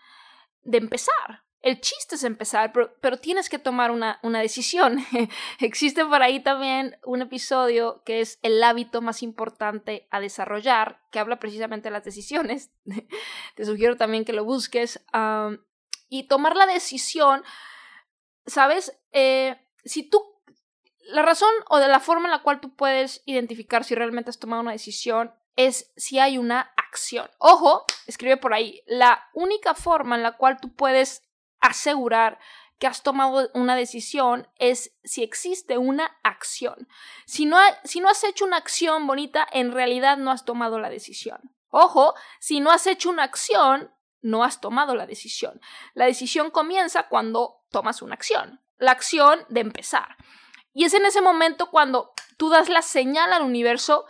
de 0.64 0.78
empezar. 0.78 1.44
El 1.62 1.80
chiste 1.80 2.16
es 2.16 2.24
empezar, 2.24 2.74
pero, 2.74 3.18
tienes 3.18 3.48
que 3.48 3.60
tomar 3.60 3.92
una, 3.92 4.20
una 4.24 4.40
decisión. 4.40 4.98
Existe 5.60 6.04
por 6.06 6.24
ahí 6.24 6.40
también 6.40 6.98
un 7.06 7.22
episodio 7.22 8.02
que 8.04 8.22
es 8.22 8.40
el 8.42 8.64
hábito 8.64 9.02
más 9.02 9.22
importante 9.22 10.08
a 10.10 10.20
desarrollar, 10.20 11.02
que 11.12 11.20
habla 11.20 11.40
precisamente 11.40 11.90
de 11.90 11.94
las 11.94 12.04
decisiones. 12.04 12.72
Te 13.56 13.66
sugiero 13.66 13.96
también 13.96 14.26
que 14.26 14.34
lo 14.34 14.44
busques. 14.44 15.04
y 16.10 16.24
tomar 16.24 16.56
la 16.56 16.66
decisión, 16.66 17.44
¿sabes? 18.46 18.98
Eh, 19.12 19.56
si 19.86 20.04
tú 20.04 20.32
la 21.12 21.22
razón 21.22 21.52
o 21.70 21.80
de 21.80 21.88
la 21.88 22.00
forma 22.00 22.26
en 22.26 22.32
la 22.32 22.42
cual 22.42 22.60
tú 22.60 22.76
puedes 22.76 23.22
identificar 23.26 23.84
si 23.84 23.96
realmente 23.96 24.30
has 24.30 24.40
tomado 24.40 24.62
una 24.62 24.72
decisión 24.72 25.34
es 25.56 25.92
si 25.98 26.20
hay 26.20 26.38
una 26.38 26.72
acción. 26.78 27.30
Ojo, 27.38 27.86
escribe 28.08 28.38
por 28.38 28.54
ahí, 28.54 28.82
la 28.88 29.30
única 29.34 29.76
forma 29.76 30.16
en 30.16 30.24
la 30.24 30.38
cual 30.38 30.60
tú 30.62 30.74
puedes 30.74 31.24
asegurar 31.62 32.40
que 32.82 32.88
has 32.88 33.04
tomado 33.04 33.52
una 33.54 33.76
decisión 33.76 34.48
es 34.58 34.98
si 35.04 35.22
existe 35.22 35.78
una 35.78 36.18
acción. 36.24 36.88
Si 37.26 37.46
no, 37.46 37.58
si 37.84 38.00
no 38.00 38.10
has 38.10 38.24
hecho 38.24 38.44
una 38.44 38.58
acción 38.58 39.06
bonita, 39.06 39.48
en 39.52 39.72
realidad 39.72 40.18
no 40.18 40.32
has 40.32 40.46
tomado 40.46 40.80
la 40.80 40.90
decisión. 40.90 41.54
Ojo, 41.70 42.16
si 42.40 42.60
no 42.60 42.72
has 42.72 42.88
hecho 42.88 43.12
una 43.12 43.22
acción, 43.22 43.94
no 44.24 44.44
has 44.44 44.62
tomado 44.62 44.96
la 44.96 45.06
decisión. 45.06 45.62
La 45.94 46.06
decisión 46.06 46.50
comienza 46.50 47.08
cuando 47.08 47.62
tomas 47.70 48.02
una 48.02 48.16
acción, 48.16 48.60
la 48.80 48.94
acción 48.94 49.46
de 49.50 49.62
empezar. 49.62 50.18
Y 50.74 50.86
es 50.86 50.96
en 50.96 51.06
ese 51.06 51.22
momento 51.22 51.70
cuando 51.70 52.14
tú 52.38 52.50
das 52.50 52.68
la 52.68 52.82
señal 52.82 53.32
al 53.32 53.44
universo 53.44 54.06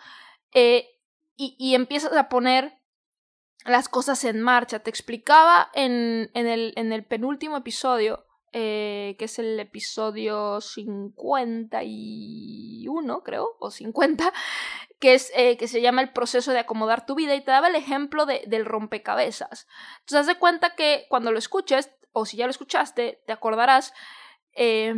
eh, 0.54 0.88
y 1.36 1.76
empiezas 1.76 2.14
a 2.14 2.30
poner 2.30 2.81
las 3.66 3.90
cosas 3.90 4.24
en 4.24 4.42
marcha. 4.42 4.80
Te 4.80 4.90
explicaba 4.90 5.70
en, 5.74 6.32
en, 6.34 6.48
el, 6.48 6.74
en 6.76 6.94
el, 6.94 7.06
penúltimo 7.06 7.58
episodio, 7.58 8.26
eh, 8.54 9.16
que 9.20 9.26
es 9.26 9.38
el 9.40 9.60
episodio 9.60 10.62
51, 10.62 13.24
creo, 13.24 13.58
o 13.60 13.72
50, 13.72 14.32
que, 15.00 15.14
es, 15.14 15.32
eh, 15.36 15.58
que 15.58 15.68
se 15.68 15.82
llama 15.82 16.02
el 16.02 16.12
proceso 16.12 16.52
de 16.52 16.60
acomodar 16.60 17.06
tu 17.06 17.16
vida 17.16 17.36
y 17.36 17.42
te 17.42 17.52
daba 17.52 17.68
el 17.68 17.76
ejemplo 17.76 18.26
de, 18.26 18.44
del 18.48 18.66
rompecabezas. 18.66 19.68
Entonces, 20.00 20.20
haz 20.20 20.28
de 20.28 20.40
cuenta 20.40 20.76
que 20.76 21.06
cuando 21.10 21.32
lo 21.32 21.40
escuches, 21.40 21.92
o 22.14 22.26
si 22.26 22.38
ya 22.38 22.46
lo 22.46 22.52
escuchaste, 22.52 23.22
te 23.26 23.34
acordarás 23.34 23.94
eh, 24.54 24.96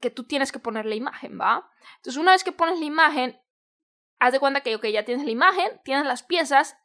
que 0.00 0.10
tú 0.10 0.24
tienes 0.24 0.50
que 0.50 0.58
poner 0.58 0.86
la 0.86 0.96
imagen, 0.96 1.38
¿va? 1.40 1.70
Entonces, 1.96 2.20
una 2.20 2.32
vez 2.32 2.42
que 2.42 2.52
pones 2.52 2.80
la 2.80 2.86
imagen, 2.86 3.40
haz 4.18 4.32
de 4.32 4.40
cuenta 4.40 4.62
que, 4.62 4.74
ok, 4.74 4.86
ya 4.86 5.04
tienes 5.04 5.24
la 5.24 5.30
imagen, 5.30 5.80
tienes 5.84 6.06
las 6.06 6.22
piezas 6.22 6.76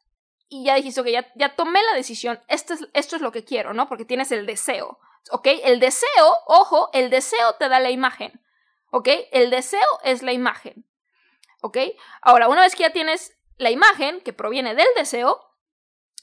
y 0.48 0.64
ya 0.64 0.74
dijiste, 0.74 1.00
ok, 1.00 1.08
ya, 1.08 1.32
ya 1.34 1.54
tomé 1.54 1.82
la 1.82 1.96
decisión, 1.96 2.40
esto 2.48 2.74
es, 2.74 2.88
esto 2.94 3.16
es 3.16 3.22
lo 3.22 3.32
que 3.32 3.44
quiero, 3.44 3.74
¿no? 3.74 3.88
Porque 3.88 4.04
tienes 4.04 4.30
el 4.32 4.46
deseo, 4.46 4.98
¿ok? 5.30 5.48
El 5.64 5.80
deseo, 5.80 6.38
ojo, 6.46 6.90
el 6.92 7.10
deseo 7.10 7.54
te 7.54 7.68
da 7.68 7.80
la 7.80 7.90
imagen, 7.90 8.40
¿ok? 8.90 9.08
El 9.32 9.50
deseo 9.50 9.86
es 10.04 10.22
la 10.22 10.32
imagen, 10.32 10.86
¿ok? 11.62 11.78
Ahora, 12.20 12.48
una 12.48 12.62
vez 12.62 12.76
que 12.76 12.84
ya 12.84 12.90
tienes 12.90 13.36
la 13.56 13.70
imagen 13.70 14.20
que 14.20 14.32
proviene 14.32 14.74
del 14.74 14.86
deseo, 14.96 15.42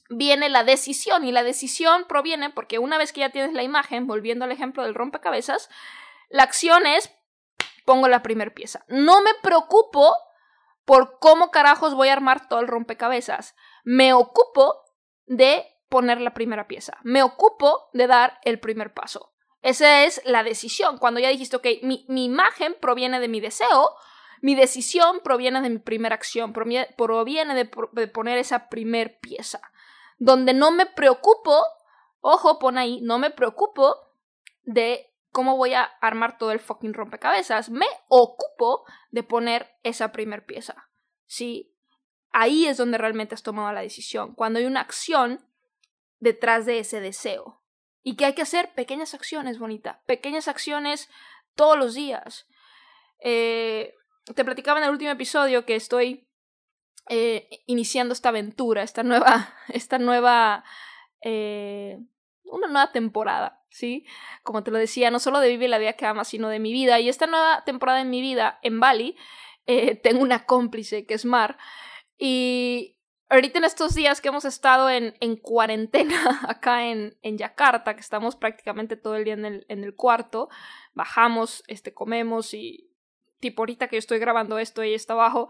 viene 0.09 0.49
la 0.49 0.63
decisión 0.63 1.25
y 1.25 1.31
la 1.31 1.43
decisión 1.43 2.05
proviene 2.07 2.49
porque 2.49 2.79
una 2.79 2.97
vez 2.97 3.11
que 3.11 3.21
ya 3.21 3.29
tienes 3.29 3.53
la 3.53 3.63
imagen, 3.63 4.07
volviendo 4.07 4.45
al 4.45 4.51
ejemplo 4.51 4.83
del 4.83 4.95
rompecabezas, 4.95 5.69
la 6.29 6.43
acción 6.43 6.85
es 6.85 7.11
pongo 7.85 8.07
la 8.07 8.23
primera 8.23 8.53
pieza. 8.53 8.85
No 8.87 9.21
me 9.21 9.33
preocupo 9.41 10.15
por 10.85 11.19
cómo 11.19 11.51
carajos 11.51 11.95
voy 11.95 12.09
a 12.09 12.13
armar 12.13 12.47
todo 12.47 12.59
el 12.59 12.67
rompecabezas 12.67 13.55
me 13.83 14.13
ocupo 14.13 14.81
de 15.25 15.65
poner 15.89 16.19
la 16.21 16.33
primera 16.33 16.67
pieza, 16.67 16.97
me 17.03 17.21
ocupo 17.23 17.89
de 17.93 18.07
dar 18.07 18.39
el 18.43 18.59
primer 18.59 18.93
paso. 18.93 19.33
Esa 19.61 20.03
es 20.03 20.21
la 20.25 20.43
decisión. 20.43 20.97
Cuando 20.97 21.21
ya 21.21 21.29
dijiste, 21.29 21.55
ok, 21.55 21.65
mi, 21.83 22.05
imagen 22.07 22.75
proviene 22.81 23.21
de 23.21 23.29
mi 23.29 23.39
deseo, 23.39 23.95
mi 24.41 24.55
decisión 24.55 25.21
proviene 25.23 25.61
de 25.61 25.69
mi 25.69 25.79
primera 25.79 26.15
acción, 26.15 26.51
proviene 26.51 27.55
de, 27.55 27.71
de 27.93 28.07
poner 28.07 28.37
esa 28.37 28.67
primer 28.67 29.19
pieza. 29.19 29.61
Donde 30.17 30.53
no 30.53 30.71
me 30.71 30.85
preocupo, 30.85 31.63
ojo, 32.19 32.59
pon 32.59 32.77
ahí, 32.77 32.99
no 33.01 33.19
me 33.19 33.31
preocupo 33.31 33.95
de 34.63 35.13
cómo 35.31 35.55
voy 35.55 35.73
a 35.73 35.83
armar 35.83 36.37
todo 36.37 36.51
el 36.51 36.59
fucking 36.59 36.93
rompecabezas. 36.93 37.69
Me 37.69 37.87
ocupo 38.09 38.85
de 39.11 39.23
poner 39.23 39.77
esa 39.83 40.11
primer 40.11 40.45
pieza. 40.45 40.89
¿Sí? 41.25 41.72
Ahí 42.33 42.65
es 42.67 42.77
donde 42.77 42.97
realmente 42.97 43.35
has 43.35 43.43
tomado 43.43 43.71
la 43.71 43.81
decisión, 43.81 44.33
cuando 44.33 44.59
hay 44.59 44.65
una 44.65 44.81
acción 44.81 45.39
detrás 46.19 46.65
de 46.65 46.79
ese 46.79 46.99
deseo. 46.99 47.61
Y 48.01 48.17
que 48.17 48.25
hay 48.25 48.33
que 48.33 48.41
hacer 48.41 48.73
pequeñas 48.73 49.13
acciones, 49.13 49.59
bonita, 49.59 50.01
pequeñas 50.05 50.49
acciones 50.49 51.09
todos 51.55 51.77
los 51.77 51.93
días. 51.93 52.47
Eh, 53.19 53.93
te 54.35 54.43
platicaba 54.43 54.79
en 54.79 54.85
el 54.85 54.91
último 54.91 55.11
episodio 55.11 55.65
que 55.65 55.75
estoy 55.75 56.27
eh, 57.07 57.47
iniciando 57.65 58.13
esta 58.13 58.29
aventura, 58.29 58.83
esta 58.83 59.03
nueva, 59.03 59.53
esta 59.69 59.99
nueva, 59.99 60.65
eh, 61.21 61.99
una 62.43 62.67
nueva 62.67 62.91
temporada, 62.91 63.63
¿sí? 63.69 64.05
Como 64.41 64.63
te 64.63 64.71
lo 64.71 64.79
decía, 64.79 65.11
no 65.11 65.19
solo 65.19 65.39
de 65.39 65.49
Vive 65.49 65.67
la 65.69 65.77
vida 65.77 65.93
que 65.93 66.05
ama, 66.05 66.25
sino 66.25 66.49
de 66.49 66.59
mi 66.59 66.73
vida. 66.73 66.99
Y 66.99 67.07
esta 67.07 67.27
nueva 67.27 67.63
temporada 67.63 68.01
en 68.01 68.09
mi 68.09 68.21
vida, 68.21 68.59
en 68.63 68.79
Bali, 68.79 69.15
tengo 70.03 70.21
una 70.21 70.45
cómplice 70.45 71.05
que 71.05 71.13
es 71.13 71.23
Mar. 71.23 71.57
Y 72.17 72.97
ahorita 73.29 73.57
en 73.57 73.65
estos 73.65 73.95
días 73.95 74.21
que 74.21 74.29
hemos 74.29 74.45
estado 74.45 74.89
en, 74.89 75.15
en 75.19 75.35
cuarentena 75.35 76.41
acá 76.47 76.85
en, 76.87 77.17
en, 77.21 77.37
Yakarta, 77.37 77.95
que 77.95 78.01
estamos 78.01 78.35
prácticamente 78.35 78.95
todo 78.95 79.15
el 79.15 79.23
día 79.23 79.33
en 79.33 79.45
el, 79.45 79.65
en 79.69 79.83
el 79.83 79.95
cuarto, 79.95 80.49
bajamos, 80.93 81.63
este, 81.67 81.93
comemos 81.93 82.53
y 82.53 82.89
tipo 83.39 83.61
ahorita 83.61 83.87
que 83.87 83.97
yo 83.97 83.99
estoy 83.99 84.19
grabando 84.19 84.57
esto, 84.57 84.81
ella 84.81 84.95
está 84.95 85.13
abajo. 85.13 85.49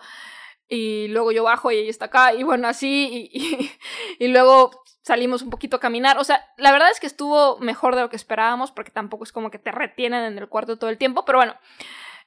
y 0.68 1.08
luego 1.10 1.32
yo 1.32 1.44
bajo 1.44 1.72
y 1.72 1.78
ella 1.78 1.90
está 1.90 2.06
acá, 2.06 2.34
y 2.34 2.44
bueno, 2.44 2.68
así, 2.68 3.30
y, 3.32 3.72
y, 4.20 4.28
luego 4.30 4.72
salimos 5.04 5.42
un 5.42 5.50
poquito 5.50 5.78
a 5.78 5.80
caminar. 5.80 6.18
O 6.18 6.24
sea, 6.24 6.44
la 6.58 6.72
verdad 6.72 6.90
es 6.90 7.00
que 7.00 7.08
estuvo 7.08 7.60
mejor 7.60 7.96
de 7.96 8.02
lo 8.02 8.10
que 8.10 8.16
esperábamos, 8.16 8.72
porque 8.72 8.92
tampoco 8.92 9.26
es 9.26 9.32
como 9.32 9.52
que 9.52 9.60
te 9.60 9.72
retienen 9.72 10.24
en 10.24 10.38
el 10.38 10.50
cuarto 10.50 10.80
todo 10.80 10.90
el 10.90 10.98
tiempo, 10.98 11.26
pero 11.26 11.40
bueno. 11.40 11.56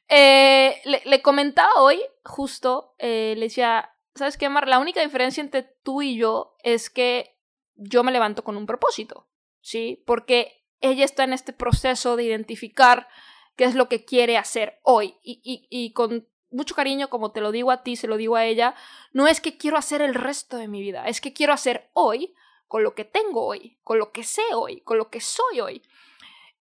Eh, 0.09 0.81
le, 0.85 1.23
comentaba 1.23 1.73
hoy, 1.79 2.01
justo, 2.25 2.95
eh, 2.99 3.35
le 3.37 3.47
decía, 3.47 3.96
¿sabes 4.17 4.37
qué, 4.37 4.49
Mar? 4.49 4.69
La 4.69 4.79
única 4.79 5.03
diferencia 5.03 5.41
entre 5.41 5.63
tú 5.63 6.03
y 6.03 6.17
yo 6.17 6.57
es 6.63 6.91
que 6.91 7.39
yo 7.75 8.03
me 8.03 8.13
levanto 8.13 8.45
con 8.45 8.57
un 8.57 8.67
propósito, 8.67 9.29
¿sí? 9.61 10.03
Porque 10.07 10.65
ella 10.81 11.05
está 11.05 11.25
en 11.25 11.33
este 11.33 11.53
proceso 11.53 12.17
de 12.17 12.25
identificar 12.25 13.09
qué 13.57 13.65
es 13.65 13.75
lo 13.75 13.89
que 13.89 14.05
quiere 14.05 14.37
hacer 14.37 14.81
hoy. 14.83 15.17
Y, 15.23 15.41
y, 15.43 15.67
y 15.71 15.93
con 15.93 16.29
mucho 16.51 16.75
cariño, 16.75 17.09
como 17.09 17.33
te 17.33 17.41
lo 17.41 17.53
digo 17.53 17.71
a 17.71 17.83
ti, 17.83 17.97
se 17.97 18.09
lo 18.09 18.17
digo 18.17 18.37
a 18.37 18.45
ella, 18.45 18.75
no 19.13 19.29
es 19.29 19.41
que 19.41 19.57
quiero 19.57 19.77
hacer 19.77 20.03
el 20.03 20.15
resto 20.15 20.57
de 20.57 20.69
mi 20.69 20.81
vida, 20.81 21.07
es 21.07 21.21
que 21.21 21.33
quiero 21.33 21.53
hacer 21.53 21.91
hoy 21.93 22.35
con 22.67 22.83
lo 22.83 22.95
que 22.95 23.05
tengo 23.05 23.47
hoy, 23.47 23.79
con 23.83 23.99
lo 23.99 24.13
que 24.13 24.25
sé 24.25 24.43
hoy, 24.55 24.81
con 24.81 24.99
lo 24.99 25.11
que 25.11 25.21
soy 25.21 25.61
hoy. 25.61 25.83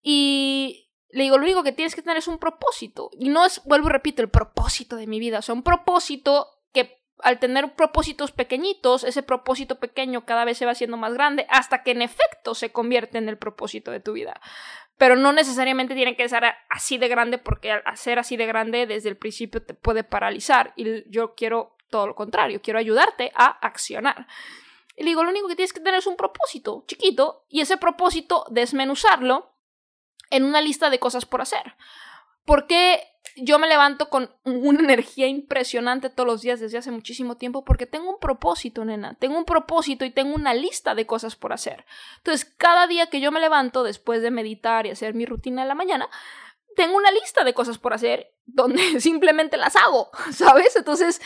Y 0.02 0.90
le 1.11 1.25
digo, 1.25 1.38
lo 1.38 1.44
único 1.44 1.62
que 1.62 1.73
tienes 1.73 1.94
que 1.94 2.02
tener 2.02 2.16
es 2.16 2.26
un 2.26 2.38
propósito. 2.38 3.11
Y 3.12 3.28
no 3.28 3.44
es, 3.44 3.62
vuelvo 3.64 3.88
y 3.88 3.92
repito, 3.92 4.23
el 4.23 4.30
propósito 4.30 4.97
de 4.97 5.06
mi 5.06 5.21
vida. 5.21 5.38
O 5.38 5.42
sea, 5.42 5.54
un 5.54 5.62
propósito 5.62 6.49
al 7.23 7.38
tener 7.38 7.75
propósitos 7.75 8.33
pequeñitos, 8.33 9.05
ese 9.05 9.23
propósito 9.23 9.79
pequeño 9.79 10.25
cada 10.25 10.45
vez 10.45 10.59
se 10.59 10.67
va 10.67 10.73
haciendo 10.73 10.97
más 10.97 11.14
grande 11.14 11.47
hasta 11.49 11.83
que 11.83 11.93
en 11.93 12.02
efecto 12.02 12.55
se 12.55 12.73
convierte 12.73 13.19
en 13.19 13.29
el 13.29 13.38
propósito 13.38 13.91
de 13.91 14.00
tu 14.00 14.12
vida 14.12 14.41
pero 15.02 15.17
no 15.17 15.33
necesariamente 15.33 15.97
tiene 15.97 16.14
que 16.14 16.29
ser 16.29 16.45
así 16.71 16.97
de 16.97 17.09
grande 17.09 17.37
porque 17.37 17.73
al 17.73 17.97
ser 17.97 18.21
así 18.21 18.37
de 18.37 18.47
grande 18.47 18.87
desde 18.87 19.09
el 19.09 19.17
principio 19.17 19.61
te 19.61 19.75
puede 19.75 20.05
paralizar 20.05 20.73
y 20.76 21.11
yo 21.11 21.35
quiero 21.35 21.76
todo 21.91 22.07
lo 22.07 22.14
contrario, 22.14 22.62
quiero 22.62 22.79
ayudarte 22.79 23.33
a 23.35 23.47
accionar. 23.47 24.29
Y 24.97 25.02
le 25.02 25.11
digo, 25.11 25.25
lo 25.25 25.31
único 25.31 25.49
que 25.49 25.57
tienes 25.57 25.73
que 25.73 25.81
tener 25.81 25.99
es 25.99 26.07
un 26.07 26.17
propósito 26.17 26.85
chiquito 26.87 27.47
y 27.49 27.61
ese 27.61 27.79
propósito 27.79 28.47
desmenuzarlo 28.50 29.57
en 30.31 30.45
una 30.45 30.61
lista 30.61 30.88
de 30.88 31.00
cosas 31.00 31.26
por 31.26 31.41
hacer. 31.41 31.75
¿Por 32.45 32.69
qué 32.69 33.02
yo 33.37 33.59
me 33.59 33.69
levanto 33.69 34.09
con 34.09 34.35
una 34.45 34.81
energía 34.81 35.27
impresionante 35.27 36.11
todos 36.11 36.27
los 36.27 36.43
días 36.43 36.61
desde 36.61 36.79
hace 36.79 36.91
muchísimo 36.91 37.37
tiempo 37.37 37.65
porque 37.65 37.87
tengo 37.87 38.11
un 38.11 38.19
propósito, 38.19 38.85
nena. 38.85 39.15
Tengo 39.15 39.39
un 39.39 39.45
propósito 39.45 40.05
y 40.05 40.11
tengo 40.11 40.35
una 40.35 40.55
lista 40.55 40.95
de 40.95 41.07
cosas 41.07 41.37
por 41.37 41.53
hacer. 41.53 41.85
Entonces, 42.19 42.45
cada 42.45 42.87
día 42.87 43.09
que 43.09 43.21
yo 43.21 43.33
me 43.33 43.41
levanto 43.41 43.83
después 43.83 44.23
de 44.23 44.31
meditar 44.31 44.87
y 44.87 44.91
hacer 44.91 45.15
mi 45.15 45.27
rutina 45.27 45.62
en 45.62 45.69
la 45.69 45.75
mañana, 45.75 46.09
tengo 46.77 46.97
una 46.97 47.11
lista 47.11 47.45
de 47.45 47.55
cosas 47.55 47.79
por 47.79 47.95
hacer 47.95 48.35
donde 48.45 48.83
simplemente 49.01 49.57
las 49.57 49.77
hago, 49.77 50.11
¿sabes? 50.33 50.77
Entonces, 50.77 51.21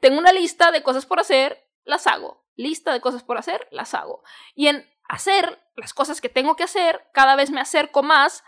tengo 0.00 0.18
una 0.18 0.32
lista 0.32 0.70
de 0.70 0.82
cosas 0.82 1.06
por 1.06 1.20
hacer, 1.20 1.66
las 1.84 2.06
hago. 2.06 2.42
Lista 2.54 2.92
de 2.92 3.00
cosas 3.00 3.22
por 3.22 3.38
hacer, 3.38 3.66
las 3.70 3.94
hago. 3.94 4.22
Y 4.54 4.68
en 4.68 4.86
hacer 5.08 5.58
las 5.76 5.94
cosas 5.94 6.20
que 6.20 6.28
tengo 6.28 6.56
que 6.56 6.64
hacer, 6.64 7.08
cada 7.12 7.36
vez 7.36 7.50
me 7.50 7.60
acerco 7.60 8.02
más 8.02 8.44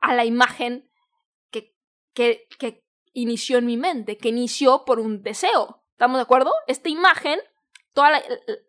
a 0.00 0.14
la 0.14 0.24
imagen 0.24 0.87
que, 2.18 2.82
inició 3.12 3.58
en 3.58 3.66
mi 3.66 3.76
mente, 3.76 4.16
que 4.16 4.28
inició 4.28 4.84
por 4.84 5.00
un 5.00 5.22
deseo. 5.22 5.82
¿Estamos 5.92 6.18
de 6.18 6.22
acuerdo? 6.22 6.52
Esta 6.66 6.88
imagen, 6.88 7.40
toda 7.92 8.22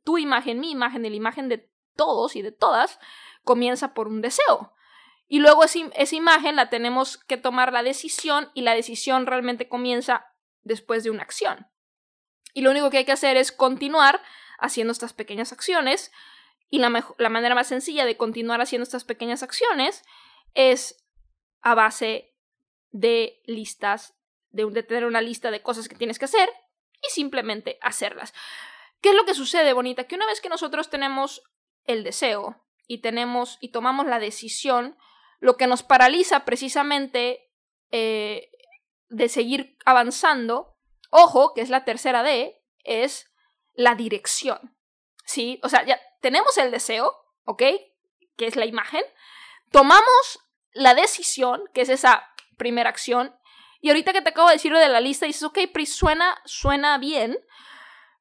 tu 0.04 0.18
imagen, 0.18 0.60
mi 0.60 0.72
imagen 0.72 1.04
la 1.04 1.10
imagen 1.10 1.50
de 1.50 1.70
todos 1.96 2.36
y 2.36 2.42
de 2.42 2.52
todas, 2.52 3.00
comienza 3.44 3.94
por 3.94 4.08
un 4.08 4.22
deseo. 4.22 4.74
Y 5.28 5.40
luego 5.40 5.64
esa 5.64 6.16
imagen 6.16 6.56
la 6.56 6.70
tenemos 6.70 7.18
que 7.18 7.38
tomar 7.38 7.72
la 7.72 7.84
decisión 7.84 8.50
y 8.56 8.62
la 8.62 8.74
decisión 8.74 9.28
realmente 9.28 9.68
comienza 9.68 10.34
después 10.64 11.04
de 11.04 11.12
una 11.12 11.22
acción. 11.22 11.68
Y 12.54 12.62
lo 12.62 12.72
único 12.72 12.90
que 12.90 13.00
hay 13.00 13.06
que 13.06 13.12
hacer 13.12 13.38
es 13.38 13.52
continuar 13.52 14.22
haciendo 14.58 14.92
estas 14.92 15.14
pequeñas 15.14 15.52
acciones. 15.52 16.12
Y 16.72 16.80
la, 16.80 17.06
la 17.18 17.30
manera 17.30 17.54
más 17.54 17.68
sencilla 17.68 18.06
de 18.06 18.18
continuar 18.18 18.62
haciendo 18.62 18.84
estas 18.84 19.04
pequeñas 19.04 19.44
acciones 19.44 20.04
es 20.56 21.06
a 21.62 21.76
base 21.76 22.29
de 22.92 23.42
listas, 23.46 24.16
de, 24.50 24.84
tener 24.84 25.06
una 25.06 25.22
lista 25.22 25.52
de 25.52 25.62
cosas 25.62 25.88
que 25.88 25.96
tienes 25.96 26.20
que 26.20 26.26
hacer 26.26 26.50
y 27.02 27.12
simplemente 27.12 27.78
hacerlas. 27.82 28.34
¿Qué 29.02 29.10
es 29.10 29.16
lo 29.16 29.26
que 29.26 29.34
sucede, 29.34 29.74
Bonita? 29.74 30.06
Que 30.06 30.16
una 30.16 30.26
vez 30.26 30.42
que 30.42 30.50
nosotros 30.50 30.90
tenemos 30.90 31.42
el 31.86 32.04
deseo 32.04 32.66
y 32.88 33.02
tenemos 33.02 33.58
y 33.62 33.70
tomamos 33.70 34.08
la 34.08 34.20
decisión, 34.20 34.98
lo 35.40 35.56
que 35.56 35.68
nos 35.68 35.84
paraliza 35.84 36.44
precisamente 36.44 37.50
eh, 37.92 38.52
de 39.08 39.30
seguir 39.30 39.78
avanzando, 39.86 40.76
ojo, 41.10 41.54
que 41.54 41.62
es 41.62 41.70
la 41.70 41.86
tercera 41.86 42.24
D, 42.24 42.62
es 42.84 43.32
la 43.74 43.96
dirección. 43.96 44.76
¿Sí? 45.26 45.60
O 45.64 45.70
sea, 45.70 45.86
ya 45.86 46.02
tenemos 46.22 46.58
el 46.58 46.72
deseo, 46.72 47.16
¿ok? 47.46 47.64
Que 48.36 48.48
es 48.48 48.56
la 48.56 48.66
imagen. 48.66 49.04
Tomamos 49.72 50.40
la 50.74 50.94
decisión, 50.94 51.64
que 51.74 51.82
es 51.82 51.90
esa 51.90 52.29
primera 52.60 52.92
acción. 52.92 53.36
Y 53.82 53.90
ahorita 53.90 54.14
que 54.14 54.22
te 54.22 54.30
acabo 54.30 54.50
de 54.50 54.56
decir 54.56 54.72
de 54.72 54.88
la 54.88 55.02
lista, 55.02 55.26
dices, 55.26 55.42
ok, 55.42 55.58
Pris, 55.74 55.96
suena, 55.96 56.40
suena 56.46 57.00
bien, 57.00 57.40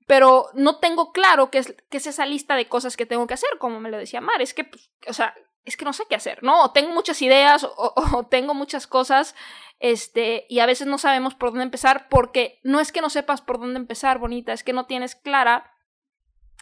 pero 0.06 0.46
no 0.54 0.78
tengo 0.78 1.12
claro 1.12 1.50
qué 1.50 1.58
es, 1.58 1.76
qué 1.90 1.98
es 1.98 2.06
esa 2.06 2.24
lista 2.24 2.56
de 2.56 2.68
cosas 2.68 2.96
que 2.96 3.04
tengo 3.04 3.26
que 3.26 3.34
hacer, 3.34 3.50
como 3.58 3.78
me 3.78 3.90
lo 3.90 3.98
decía 3.98 4.22
Mar. 4.22 4.40
Es 4.40 4.54
que, 4.54 4.64
pues, 4.64 4.90
o 5.06 5.12
sea, 5.12 5.34
es 5.66 5.76
que 5.76 5.84
no 5.84 5.92
sé 5.92 6.04
qué 6.08 6.14
hacer, 6.14 6.42
¿no? 6.42 6.62
O 6.62 6.70
tengo 6.70 6.94
muchas 6.94 7.20
ideas 7.20 7.66
o, 7.76 8.26
tengo 8.30 8.54
muchas 8.54 8.86
cosas, 8.86 9.34
este, 9.80 10.46
y 10.48 10.60
a 10.60 10.66
veces 10.66 10.86
no 10.86 10.96
sabemos 10.96 11.34
por 11.34 11.50
dónde 11.50 11.64
empezar, 11.64 12.08
porque 12.08 12.58
no 12.62 12.80
es 12.80 12.90
que 12.90 13.02
no 13.02 13.10
sepas 13.10 13.42
por 13.42 13.58
dónde 13.60 13.78
empezar, 13.78 14.18
bonita, 14.18 14.54
es 14.54 14.64
que 14.64 14.72
no 14.72 14.86
tienes 14.86 15.14
clara 15.14 15.74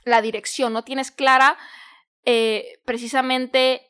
la 0.04 0.22
dirección, 0.22 0.72
no 0.72 0.82
tienes 0.82 1.12
clara 1.12 1.56
eh, 2.24 2.80
precisamente 2.84 3.85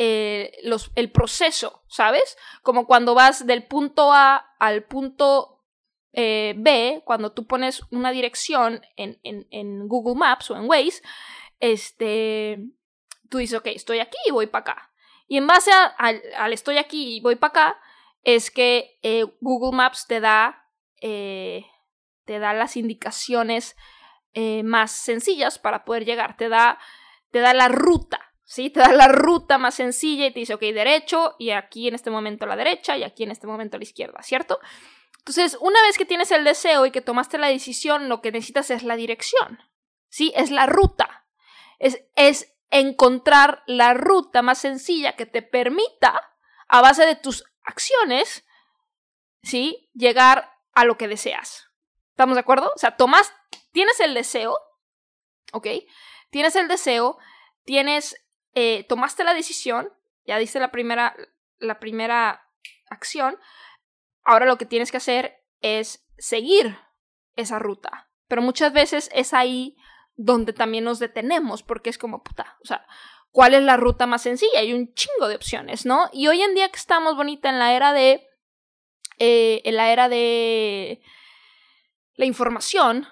eh, 0.00 0.60
el 0.94 1.10
proceso, 1.10 1.82
¿sabes? 1.88 2.38
Como 2.62 2.86
cuando 2.86 3.16
vas 3.16 3.46
del 3.48 3.64
punto 3.64 4.12
A 4.12 4.36
al 4.60 4.84
punto 4.84 5.64
eh, 6.12 6.54
B, 6.56 7.02
cuando 7.04 7.32
tú 7.32 7.48
pones 7.48 7.82
una 7.90 8.12
dirección 8.12 8.80
en, 8.96 9.18
en, 9.24 9.88
Google 9.88 10.14
Maps 10.14 10.52
o 10.52 10.56
en 10.56 10.68
Waze, 10.68 11.02
este, 11.58 12.60
tú 13.28 13.38
dices, 13.38 13.58
ok, 13.58 13.66
estoy 13.66 13.98
aquí 13.98 14.18
y 14.24 14.30
voy 14.30 14.46
para 14.46 14.60
acá. 14.60 14.92
Y 15.26 15.36
en 15.36 15.48
base 15.48 15.72
al, 15.72 16.52
estoy 16.52 16.78
aquí 16.78 17.16
y 17.16 17.20
voy 17.20 17.34
para 17.34 17.50
acá, 17.50 17.80
es 18.22 18.52
que 18.52 19.00
eh, 19.02 19.24
Google 19.40 19.76
Maps 19.76 20.06
te 20.06 20.20
da, 20.20 20.64
te 21.00 22.38
da 22.38 22.52
las 22.52 22.76
indicaciones 22.76 23.74
más 24.62 24.92
sencillas 24.92 25.58
para 25.58 25.84
poder 25.84 26.04
llegar, 26.04 26.36
te 26.36 26.48
da, 26.48 26.78
te 27.32 27.40
da 27.40 27.52
la 27.52 27.66
ruta, 27.66 28.27
¿sí? 28.48 28.70
Te 28.70 28.80
da 28.80 28.92
la 28.92 29.08
ruta 29.08 29.58
más 29.58 29.74
sencilla 29.74 30.26
y 30.26 30.32
te 30.32 30.40
dice, 30.40 30.54
ok, 30.54 30.62
derecho, 30.62 31.36
y 31.38 31.50
aquí 31.50 31.86
en 31.86 31.94
este 31.94 32.10
momento 32.10 32.46
la 32.46 32.56
derecha, 32.56 32.96
y 32.96 33.04
aquí 33.04 33.22
en 33.22 33.30
este 33.30 33.46
momento 33.46 33.76
la 33.76 33.84
izquierda, 33.84 34.22
¿cierto? 34.22 34.58
Entonces, 35.18 35.58
una 35.60 35.80
vez 35.82 35.98
que 35.98 36.06
tienes 36.06 36.30
el 36.32 36.44
deseo 36.44 36.86
y 36.86 36.90
que 36.90 37.02
tomaste 37.02 37.36
la 37.36 37.48
decisión, 37.48 38.08
lo 38.08 38.22
que 38.22 38.32
necesitas 38.32 38.70
es 38.70 38.82
la 38.82 38.96
dirección, 38.96 39.58
¿sí? 40.08 40.32
Es 40.34 40.50
la 40.50 40.64
ruta. 40.64 41.26
Es, 41.78 42.02
es 42.16 42.56
encontrar 42.70 43.62
la 43.66 43.92
ruta 43.92 44.40
más 44.40 44.58
sencilla 44.58 45.14
que 45.14 45.26
te 45.26 45.42
permita, 45.42 46.34
a 46.68 46.80
base 46.80 47.04
de 47.04 47.16
tus 47.16 47.44
acciones, 47.62 48.46
¿sí? 49.42 49.90
Llegar 49.92 50.56
a 50.72 50.84
lo 50.86 50.96
que 50.96 51.08
deseas. 51.08 51.68
¿Estamos 52.10 52.36
de 52.36 52.40
acuerdo? 52.40 52.72
O 52.74 52.78
sea, 52.78 52.96
tomas, 52.96 53.32
tienes 53.72 54.00
el 54.00 54.14
deseo, 54.14 54.58
¿ok? 55.52 55.66
Tienes 56.30 56.56
el 56.56 56.66
deseo, 56.66 57.18
tienes 57.64 58.16
eh, 58.60 58.82
tomaste 58.88 59.22
la 59.22 59.34
decisión, 59.34 59.92
ya 60.26 60.36
diste 60.36 60.58
la 60.58 60.72
primera, 60.72 61.14
la 61.58 61.78
primera 61.78 62.44
acción, 62.90 63.38
ahora 64.24 64.46
lo 64.46 64.58
que 64.58 64.66
tienes 64.66 64.90
que 64.90 64.96
hacer 64.96 65.44
es 65.60 66.04
seguir 66.18 66.76
esa 67.36 67.60
ruta. 67.60 68.10
Pero 68.26 68.42
muchas 68.42 68.72
veces 68.72 69.10
es 69.14 69.32
ahí 69.32 69.76
donde 70.16 70.52
también 70.52 70.82
nos 70.82 70.98
detenemos, 70.98 71.62
porque 71.62 71.88
es 71.88 71.98
como, 71.98 72.24
puta, 72.24 72.58
o 72.60 72.66
sea, 72.66 72.84
¿cuál 73.30 73.54
es 73.54 73.62
la 73.62 73.76
ruta 73.76 74.08
más 74.08 74.22
sencilla? 74.22 74.58
Hay 74.58 74.72
un 74.72 74.92
chingo 74.92 75.28
de 75.28 75.36
opciones, 75.36 75.86
¿no? 75.86 76.10
Y 76.12 76.26
hoy 76.26 76.42
en 76.42 76.56
día 76.56 76.68
que 76.68 76.80
estamos 76.80 77.14
bonita 77.14 77.48
en 77.50 77.60
la 77.60 77.74
era 77.74 77.92
de, 77.92 78.26
eh, 79.18 79.62
en 79.64 79.76
la 79.76 79.92
era 79.92 80.08
de 80.08 81.00
la 82.16 82.24
información, 82.24 83.06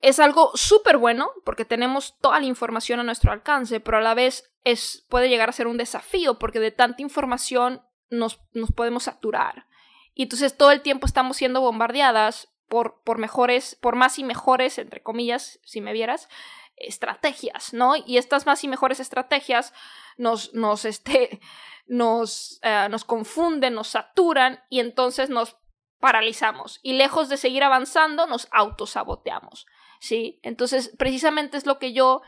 es 0.00 0.20
algo 0.20 0.52
súper 0.54 0.96
bueno 0.96 1.30
porque 1.44 1.64
tenemos 1.64 2.16
toda 2.20 2.40
la 2.40 2.46
información 2.46 3.00
a 3.00 3.04
nuestro 3.04 3.32
alcance, 3.32 3.80
pero 3.80 3.98
a 3.98 4.02
la 4.02 4.14
vez 4.14 4.52
es, 4.64 5.06
puede 5.08 5.28
llegar 5.28 5.48
a 5.48 5.52
ser 5.52 5.66
un 5.66 5.76
desafío 5.76 6.38
porque 6.38 6.60
de 6.60 6.70
tanta 6.70 7.02
información 7.02 7.82
nos, 8.10 8.40
nos 8.52 8.72
podemos 8.72 9.04
saturar. 9.04 9.66
Y 10.14 10.24
entonces 10.24 10.56
todo 10.56 10.70
el 10.70 10.82
tiempo 10.82 11.06
estamos 11.06 11.36
siendo 11.36 11.60
bombardeadas 11.60 12.48
por, 12.68 13.02
por 13.02 13.18
mejores, 13.18 13.76
por 13.76 13.96
más 13.96 14.18
y 14.18 14.24
mejores, 14.24 14.78
entre 14.78 15.02
comillas, 15.02 15.60
si 15.64 15.80
me 15.80 15.92
vieras, 15.92 16.28
estrategias, 16.76 17.72
¿no? 17.72 17.94
Y 17.96 18.18
estas 18.18 18.46
más 18.46 18.62
y 18.64 18.68
mejores 18.68 19.00
estrategias 19.00 19.72
nos, 20.16 20.54
nos, 20.54 20.84
este, 20.84 21.40
nos, 21.86 22.60
eh, 22.62 22.88
nos 22.90 23.04
confunden, 23.04 23.74
nos 23.74 23.88
saturan 23.88 24.62
y 24.68 24.80
entonces 24.80 25.30
nos 25.30 25.56
paralizamos 25.98 26.78
y 26.82 26.92
lejos 26.92 27.28
de 27.28 27.36
seguir 27.36 27.64
avanzando 27.64 28.26
nos 28.26 28.48
autosaboteamos, 28.52 29.66
¿sí? 30.00 30.40
Entonces, 30.42 30.94
precisamente 30.98 31.56
es 31.56 31.66
lo 31.66 31.78
que 31.78 31.92
yo 31.92 32.22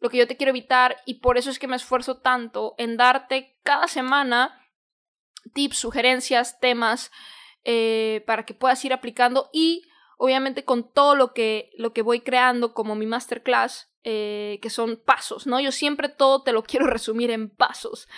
lo 0.00 0.08
que 0.08 0.16
yo 0.16 0.26
te 0.26 0.36
quiero 0.36 0.50
evitar 0.50 0.96
y 1.04 1.14
por 1.14 1.36
eso 1.36 1.50
es 1.50 1.58
que 1.58 1.68
me 1.68 1.76
esfuerzo 1.76 2.18
tanto 2.18 2.74
en 2.78 2.96
darte 2.96 3.58
cada 3.62 3.86
semana 3.86 4.66
tips, 5.52 5.78
sugerencias, 5.78 6.58
temas 6.58 7.10
eh, 7.64 8.24
para 8.26 8.44
que 8.44 8.54
puedas 8.54 8.82
ir 8.84 8.92
aplicando 8.92 9.50
y 9.52 9.82
obviamente 10.16 10.64
con 10.64 10.90
todo 10.92 11.14
lo 11.14 11.32
que, 11.34 11.70
lo 11.76 11.92
que 11.92 12.02
voy 12.02 12.20
creando 12.20 12.72
como 12.72 12.94
mi 12.94 13.06
masterclass, 13.06 13.90
eh, 14.02 14.58
que 14.62 14.70
son 14.70 14.96
pasos, 14.96 15.46
¿no? 15.46 15.60
Yo 15.60 15.72
siempre 15.72 16.08
todo 16.08 16.42
te 16.42 16.52
lo 16.52 16.62
quiero 16.64 16.86
resumir 16.86 17.30
en 17.30 17.50
pasos. 17.50 18.08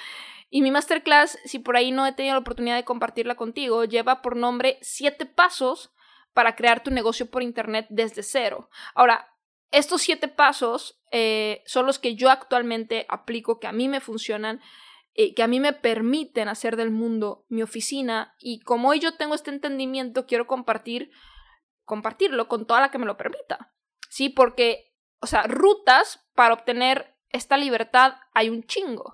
Y 0.51 0.63
mi 0.63 0.71
masterclass, 0.71 1.39
si 1.45 1.59
por 1.59 1.77
ahí 1.77 1.93
no 1.93 2.07
he 2.07 2.13
tenido 2.13 2.35
la 2.35 2.41
oportunidad 2.41 2.77
de 2.77 2.85
compartirla 2.85 3.37
contigo, 3.37 3.85
lleva 3.85 4.21
por 4.21 4.37
nombre 4.37 4.79
7 4.83 5.27
pasos 5.27 5.93
para 6.33 6.57
crear 6.57 6.83
tu 6.83 6.91
negocio 6.91 7.31
por 7.31 7.43
internet 7.43 7.87
desde 7.91 8.23
cero. 8.23 8.69
Ahora, 8.95 9.29
estos 9.71 10.03
7 10.03 10.29
pasos 10.29 11.03
eh, 11.11 11.63
son 11.67 11.87
los 11.87 11.99
que 11.99 12.15
yo 12.15 12.31
actualmente 12.31 13.07
aplico, 13.09 13.59
que 13.59 13.67
a 13.67 13.73
mí 13.73 13.89
me 13.89 14.01
funcionan, 14.01 14.61
eh, 15.15 15.35
que 15.35 15.43
a 15.43 15.47
mí 15.47 15.61
me 15.61 15.73
permiten 15.73 16.49
hacer 16.49 16.77
del 16.77 16.91
mundo 16.91 17.45
mi 17.49 17.63
oficina 17.63 18.35
y 18.39 18.61
como 18.61 18.91
hoy 18.91 19.01
yo 19.01 19.17
tengo 19.17 19.35
este 19.35 19.51
entendimiento, 19.51 20.27
quiero 20.27 20.47
compartir, 20.47 21.11
compartirlo 21.85 22.49
con 22.49 22.67
toda 22.67 22.81
la 22.81 22.91
que 22.91 22.99
me 22.99 23.07
lo 23.07 23.17
permita. 23.17 23.73
Sí, 24.09 24.29
porque, 24.29 24.95
o 25.21 25.27
sea, 25.27 25.43
rutas 25.45 26.21
para 26.35 26.55
obtener 26.55 27.17
esta 27.31 27.57
libertad 27.57 28.17
hay 28.35 28.51
un 28.51 28.63
chingo. 28.65 29.13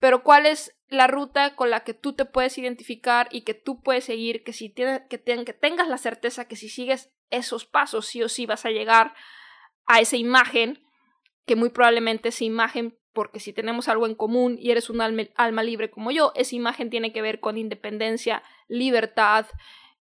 Pero 0.00 0.24
¿cuál 0.24 0.46
es 0.46 0.76
la 0.88 1.06
ruta 1.06 1.54
con 1.54 1.70
la 1.70 1.84
que 1.84 1.94
tú 1.94 2.14
te 2.14 2.24
puedes 2.24 2.58
identificar 2.58 3.28
y 3.30 3.42
que 3.42 3.54
tú 3.54 3.82
puedes 3.82 4.04
seguir? 4.04 4.42
Que, 4.42 4.52
si 4.52 4.72
que, 4.72 5.06
que 5.08 5.18
tengas 5.52 5.88
la 5.88 5.98
certeza 5.98 6.48
que 6.48 6.56
si 6.56 6.68
sigues 6.68 7.12
esos 7.28 7.66
pasos, 7.66 8.06
sí 8.06 8.22
o 8.22 8.28
sí 8.28 8.46
vas 8.46 8.64
a 8.64 8.70
llegar 8.70 9.14
a 9.86 10.00
esa 10.00 10.16
imagen, 10.16 10.82
que 11.46 11.54
muy 11.54 11.68
probablemente 11.68 12.30
esa 12.30 12.44
imagen, 12.44 12.98
porque 13.12 13.40
si 13.40 13.52
tenemos 13.52 13.88
algo 13.88 14.06
en 14.06 14.14
común 14.14 14.56
y 14.58 14.70
eres 14.70 14.88
un 14.88 15.00
alma, 15.00 15.62
libre 15.62 15.90
como 15.90 16.10
yo, 16.10 16.32
esa 16.34 16.56
imagen 16.56 16.90
tiene 16.90 17.12
que 17.12 17.22
ver 17.22 17.40
con 17.40 17.58
independencia, 17.58 18.42
libertad 18.68 19.46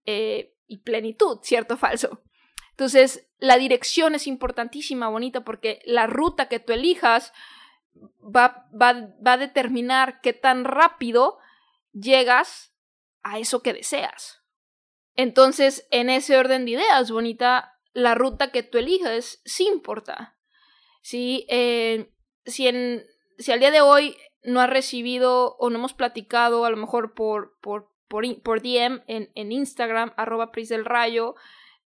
eh, 0.04 0.54
y 0.66 0.78
plenitud, 0.78 1.38
¿cierto 1.42 1.74
o 1.74 1.76
falso? 1.78 2.22
Entonces, 2.70 3.28
la 3.38 3.58
dirección 3.58 4.14
es 4.14 4.26
importantísima, 4.26 5.08
bonita, 5.08 5.44
porque 5.44 5.80
la 5.84 6.06
ruta 6.06 6.48
que 6.48 6.60
tú 6.60 6.72
elijas 6.72 7.32
va, 7.94 8.68
va, 8.72 9.14
va 9.26 9.32
a 9.32 9.38
determinar 9.38 10.20
qué 10.20 10.32
tan 10.32 10.64
rápido 10.64 11.38
llegas 11.92 12.74
a 13.22 13.38
eso 13.38 13.62
que 13.62 13.72
deseas. 13.72 14.42
Entonces, 15.16 15.86
en 15.90 16.08
ese 16.08 16.36
orden 16.36 16.64
de 16.64 16.72
ideas, 16.72 17.10
bonita, 17.10 17.78
la 17.92 18.14
ruta 18.14 18.50
que 18.50 18.62
tú 18.62 18.78
elijas 18.78 19.40
sí 19.44 19.66
importa. 19.66 20.36
¿sí? 21.02 21.46
Eh, 21.48 22.12
si, 22.44 22.68
en, 22.68 23.04
si 23.38 23.52
al 23.52 23.60
día 23.60 23.70
de 23.70 23.80
hoy 23.80 24.16
no 24.42 24.60
has 24.60 24.70
recibido 24.70 25.56
o 25.58 25.70
no 25.70 25.78
hemos 25.78 25.94
platicado, 25.94 26.64
a 26.64 26.70
lo 26.70 26.76
mejor 26.76 27.14
por, 27.14 27.58
por, 27.60 27.90
por, 28.08 28.42
por 28.42 28.62
DM 28.62 29.02
en, 29.06 29.30
en 29.34 29.52
Instagram, 29.52 30.12
arroba 30.16 30.52
Pris 30.52 30.68
del 30.68 30.84
Rayo, 30.84 31.34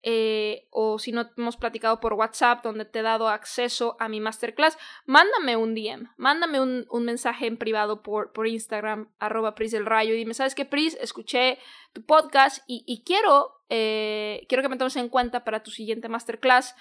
eh, 0.06 0.68
o 0.70 0.98
si 0.98 1.12
no 1.12 1.30
hemos 1.38 1.56
platicado 1.56 1.98
por 1.98 2.12
WhatsApp 2.12 2.62
donde 2.62 2.84
te 2.84 2.98
he 2.98 3.02
dado 3.02 3.30
acceso 3.30 3.96
a 3.98 4.06
mi 4.10 4.20
masterclass, 4.20 4.76
mándame 5.06 5.56
un 5.56 5.74
DM, 5.74 6.10
mándame 6.18 6.60
un, 6.60 6.86
un 6.90 7.04
mensaje 7.06 7.46
en 7.46 7.56
privado 7.56 8.02
por, 8.02 8.30
por 8.34 8.46
Instagram, 8.46 9.08
arroba 9.18 9.54
Pris 9.54 9.72
del 9.72 9.86
Rayo, 9.86 10.12
y 10.12 10.18
dime, 10.18 10.34
¿sabes 10.34 10.54
qué, 10.54 10.66
Pris? 10.66 10.98
Escuché 11.00 11.58
tu 11.94 12.04
podcast 12.04 12.62
y, 12.66 12.84
y 12.86 13.02
quiero, 13.02 13.62
eh, 13.70 14.44
quiero 14.46 14.62
que 14.62 14.68
me 14.68 14.76
tomes 14.76 14.96
en 14.96 15.08
cuenta 15.08 15.42
para 15.42 15.62
tu 15.62 15.70
siguiente 15.70 16.10
masterclass. 16.10 16.76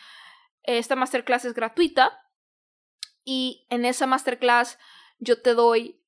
Esta 0.64 0.98
masterclass 0.98 1.46
es 1.46 1.54
gratuita 1.54 2.20
y 3.24 3.66
en 3.70 3.86
esa 3.86 4.06
masterclass 4.06 4.78
yo 5.20 5.42
te 5.42 5.54
doy 5.54 6.03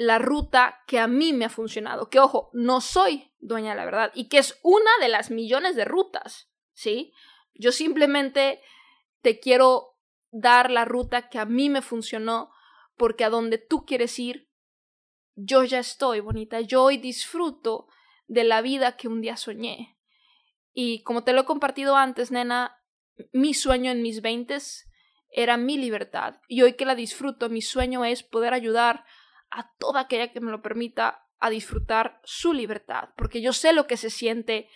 la 0.00 0.18
ruta 0.18 0.82
que 0.86 0.98
a 0.98 1.06
mí 1.06 1.34
me 1.34 1.44
ha 1.44 1.50
funcionado. 1.50 2.08
Que 2.08 2.20
ojo, 2.20 2.48
no 2.54 2.80
soy 2.80 3.30
dueña 3.38 3.72
de 3.72 3.76
la 3.76 3.84
verdad 3.84 4.10
y 4.14 4.30
que 4.30 4.38
es 4.38 4.58
una 4.62 4.90
de 4.98 5.08
las 5.08 5.30
millones 5.30 5.76
de 5.76 5.84
rutas, 5.84 6.50
¿sí? 6.72 7.12
Yo 7.52 7.70
simplemente 7.70 8.62
te 9.20 9.40
quiero 9.40 9.98
dar 10.30 10.70
la 10.70 10.86
ruta 10.86 11.28
que 11.28 11.38
a 11.38 11.44
mí 11.44 11.68
me 11.68 11.82
funcionó 11.82 12.50
porque 12.96 13.24
a 13.24 13.30
donde 13.30 13.58
tú 13.58 13.84
quieres 13.84 14.18
ir, 14.18 14.48
yo 15.34 15.64
ya 15.64 15.80
estoy, 15.80 16.20
bonita. 16.20 16.62
Yo 16.62 16.82
hoy 16.82 16.96
disfruto 16.96 17.86
de 18.26 18.44
la 18.44 18.62
vida 18.62 18.96
que 18.96 19.06
un 19.06 19.20
día 19.20 19.36
soñé. 19.36 19.98
Y 20.72 21.02
como 21.02 21.24
te 21.24 21.34
lo 21.34 21.42
he 21.42 21.44
compartido 21.44 21.96
antes, 21.96 22.30
nena, 22.30 22.74
mi 23.34 23.52
sueño 23.52 23.90
en 23.90 24.00
mis 24.00 24.22
veintes 24.22 24.90
era 25.28 25.58
mi 25.58 25.76
libertad. 25.76 26.40
Y 26.48 26.62
hoy 26.62 26.72
que 26.72 26.86
la 26.86 26.94
disfruto, 26.94 27.50
mi 27.50 27.60
sueño 27.60 28.06
es 28.06 28.22
poder 28.22 28.54
ayudar 28.54 29.04
a 29.50 29.72
toda 29.78 30.00
aquella 30.00 30.32
que 30.32 30.40
me 30.40 30.50
lo 30.50 30.62
permita 30.62 31.26
a 31.38 31.50
disfrutar 31.50 32.20
su 32.24 32.52
libertad, 32.52 33.10
porque 33.16 33.40
yo 33.40 33.52
sé 33.52 33.72
lo 33.72 33.86
que 33.86 33.96
se 33.96 34.10
siente, 34.10 34.68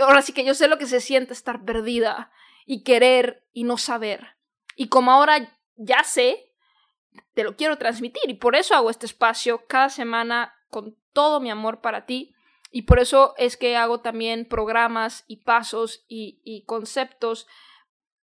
ahora 0.00 0.22
sí 0.22 0.32
que 0.32 0.44
yo 0.44 0.54
sé 0.54 0.68
lo 0.68 0.78
que 0.78 0.86
se 0.86 1.00
siente 1.00 1.32
estar 1.32 1.64
perdida 1.64 2.32
y 2.66 2.82
querer 2.82 3.46
y 3.52 3.64
no 3.64 3.78
saber. 3.78 4.36
Y 4.76 4.88
como 4.88 5.12
ahora 5.12 5.56
ya 5.76 6.02
sé, 6.04 6.52
te 7.34 7.44
lo 7.44 7.56
quiero 7.56 7.78
transmitir 7.78 8.28
y 8.28 8.34
por 8.34 8.56
eso 8.56 8.74
hago 8.74 8.90
este 8.90 9.06
espacio 9.06 9.66
cada 9.66 9.88
semana 9.88 10.54
con 10.68 10.96
todo 11.12 11.40
mi 11.40 11.50
amor 11.50 11.80
para 11.80 12.06
ti 12.06 12.34
y 12.70 12.82
por 12.82 13.00
eso 13.00 13.34
es 13.36 13.56
que 13.56 13.76
hago 13.76 14.00
también 14.00 14.46
programas 14.46 15.24
y 15.26 15.38
pasos 15.38 16.04
y, 16.08 16.40
y 16.44 16.64
conceptos 16.64 17.46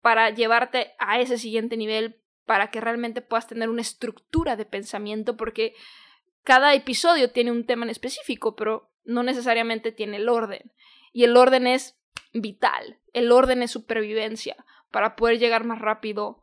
para 0.01 0.31
llevarte 0.31 0.93
a 0.99 1.19
ese 1.19 1.37
siguiente 1.37 1.77
nivel 1.77 2.22
para 2.45 2.71
que 2.71 2.81
realmente 2.81 3.21
puedas 3.21 3.47
tener 3.47 3.69
una 3.69 3.81
estructura 3.81 4.55
de 4.55 4.65
pensamiento, 4.65 5.37
porque 5.37 5.75
cada 6.43 6.73
episodio 6.73 7.31
tiene 7.31 7.51
un 7.51 7.65
tema 7.65 7.85
en 7.85 7.89
específico, 7.89 8.55
pero 8.55 8.91
no 9.03 9.23
necesariamente 9.23 9.91
tiene 9.91 10.17
el 10.17 10.29
orden. 10.29 10.73
Y 11.11 11.23
el 11.23 11.37
orden 11.37 11.67
es 11.67 11.97
vital, 12.33 12.99
el 13.13 13.31
orden 13.31 13.61
es 13.61 13.71
supervivencia 13.71 14.65
para 14.91 15.15
poder 15.15 15.39
llegar 15.39 15.63
más 15.63 15.79
rápido 15.79 16.41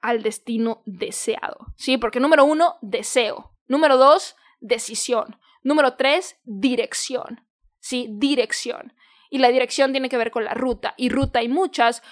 al 0.00 0.22
destino 0.22 0.82
deseado. 0.86 1.66
¿Sí? 1.76 1.98
Porque 1.98 2.20
número 2.20 2.44
uno, 2.44 2.76
deseo. 2.80 3.52
Número 3.66 3.96
dos, 3.96 4.36
decisión. 4.60 5.38
Número 5.62 5.94
tres, 5.94 6.38
dirección. 6.44 7.46
¿Sí? 7.78 8.08
Dirección. 8.10 8.94
Y 9.30 9.38
la 9.38 9.48
dirección 9.48 9.92
tiene 9.92 10.08
que 10.08 10.16
ver 10.16 10.30
con 10.30 10.44
la 10.44 10.54
ruta. 10.54 10.94
Y 10.96 11.08
ruta 11.08 11.38
hay 11.40 11.48
muchas, 11.48 12.02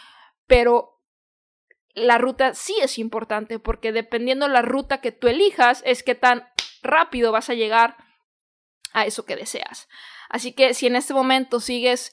pero 0.46 0.97
la 1.94 2.18
ruta 2.18 2.54
sí 2.54 2.76
es 2.82 2.98
importante 2.98 3.58
porque 3.58 3.92
dependiendo 3.92 4.48
la 4.48 4.62
ruta 4.62 5.00
que 5.00 5.12
tú 5.12 5.28
elijas 5.28 5.82
es 5.84 6.02
que 6.02 6.14
tan 6.14 6.48
rápido 6.82 7.32
vas 7.32 7.50
a 7.50 7.54
llegar 7.54 7.96
a 8.92 9.06
eso 9.06 9.24
que 9.24 9.36
deseas. 9.36 9.88
Así 10.28 10.52
que 10.52 10.74
si 10.74 10.86
en 10.86 10.96
este 10.96 11.14
momento 11.14 11.60
sigues 11.60 12.12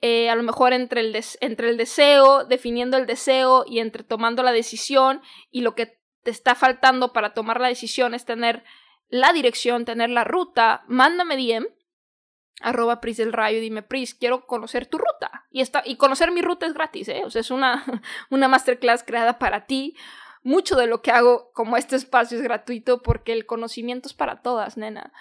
eh, 0.00 0.28
a 0.28 0.34
lo 0.34 0.42
mejor 0.42 0.72
entre 0.72 1.00
el, 1.00 1.18
entre 1.40 1.70
el 1.70 1.76
deseo, 1.76 2.44
definiendo 2.44 2.96
el 2.96 3.06
deseo 3.06 3.64
y 3.66 3.78
entre 3.78 4.04
tomando 4.04 4.42
la 4.42 4.52
decisión 4.52 5.22
y 5.50 5.62
lo 5.62 5.74
que 5.74 5.98
te 6.22 6.30
está 6.30 6.54
faltando 6.54 7.12
para 7.12 7.34
tomar 7.34 7.60
la 7.60 7.68
decisión 7.68 8.14
es 8.14 8.24
tener 8.24 8.64
la 9.08 9.32
dirección, 9.32 9.84
tener 9.84 10.10
la 10.10 10.24
ruta, 10.24 10.84
mándame 10.88 11.36
DM 11.36 11.66
arroba 12.60 13.00
Pris 13.00 13.16
del 13.16 13.32
Rayo, 13.32 13.60
dime 13.60 13.82
Pris, 13.82 14.14
quiero 14.14 14.46
conocer 14.46 14.86
tu 14.86 14.98
ruta. 14.98 15.46
Y, 15.50 15.60
esta, 15.60 15.82
y 15.84 15.96
conocer 15.96 16.30
mi 16.30 16.42
ruta 16.42 16.66
es 16.66 16.74
gratis, 16.74 17.08
¿eh? 17.08 17.22
O 17.24 17.30
sea, 17.30 17.40
es 17.40 17.50
una, 17.50 17.84
una 18.30 18.48
masterclass 18.48 19.02
creada 19.04 19.38
para 19.38 19.66
ti. 19.66 19.96
Mucho 20.42 20.76
de 20.76 20.86
lo 20.86 21.00
que 21.00 21.10
hago 21.10 21.50
como 21.52 21.76
este 21.76 21.96
espacio 21.96 22.36
es 22.36 22.44
gratuito 22.44 23.02
porque 23.02 23.32
el 23.32 23.46
conocimiento 23.46 24.08
es 24.08 24.14
para 24.14 24.42
todas, 24.42 24.76
nena. 24.76 25.12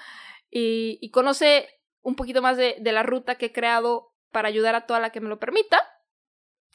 Y, 0.50 1.00
y 1.02 1.12
conoce 1.12 1.70
un 2.02 2.16
poquito 2.16 2.42
más 2.42 2.58
de, 2.58 2.76
de, 2.80 2.92
la 2.92 3.04
ruta 3.04 3.36
que 3.36 3.48
he 3.48 3.54
creado 3.54 4.14
para 4.32 4.50
ayudar 4.50 4.76
a 4.76 4.86
toda 4.86 5.00
la 5.00 5.12
que 5.12 5.22
me 5.22 5.30
lo 5.30 5.40
permita. 5.40 5.80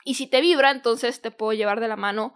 Y 0.05 0.14
si 0.14 0.27
te 0.27 0.40
vibra, 0.40 0.71
entonces 0.71 1.21
te 1.21 1.31
puedo 1.31 1.53
llevar 1.53 1.81
de 1.81 1.88
la 1.88 1.97
mano 1.97 2.35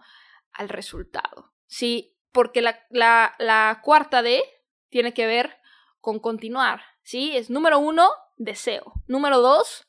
al 0.51 0.69
resultado. 0.69 1.51
Sí, 1.65 2.15
porque 2.31 2.61
la, 2.61 2.85
la, 2.89 3.33
la 3.39 3.81
cuarta 3.83 4.21
D 4.21 4.43
tiene 4.89 5.13
que 5.13 5.25
ver 5.25 5.57
con 5.99 6.19
continuar. 6.19 6.92
¿Sí? 7.03 7.35
Es 7.37 7.49
número 7.49 7.79
uno, 7.79 8.09
deseo. 8.37 8.93
Número 9.07 9.39
dos, 9.39 9.87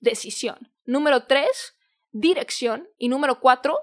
decisión. 0.00 0.72
Número 0.84 1.26
tres, 1.26 1.76
dirección. 2.12 2.88
Y 2.98 3.08
número 3.08 3.40
cuatro, 3.40 3.78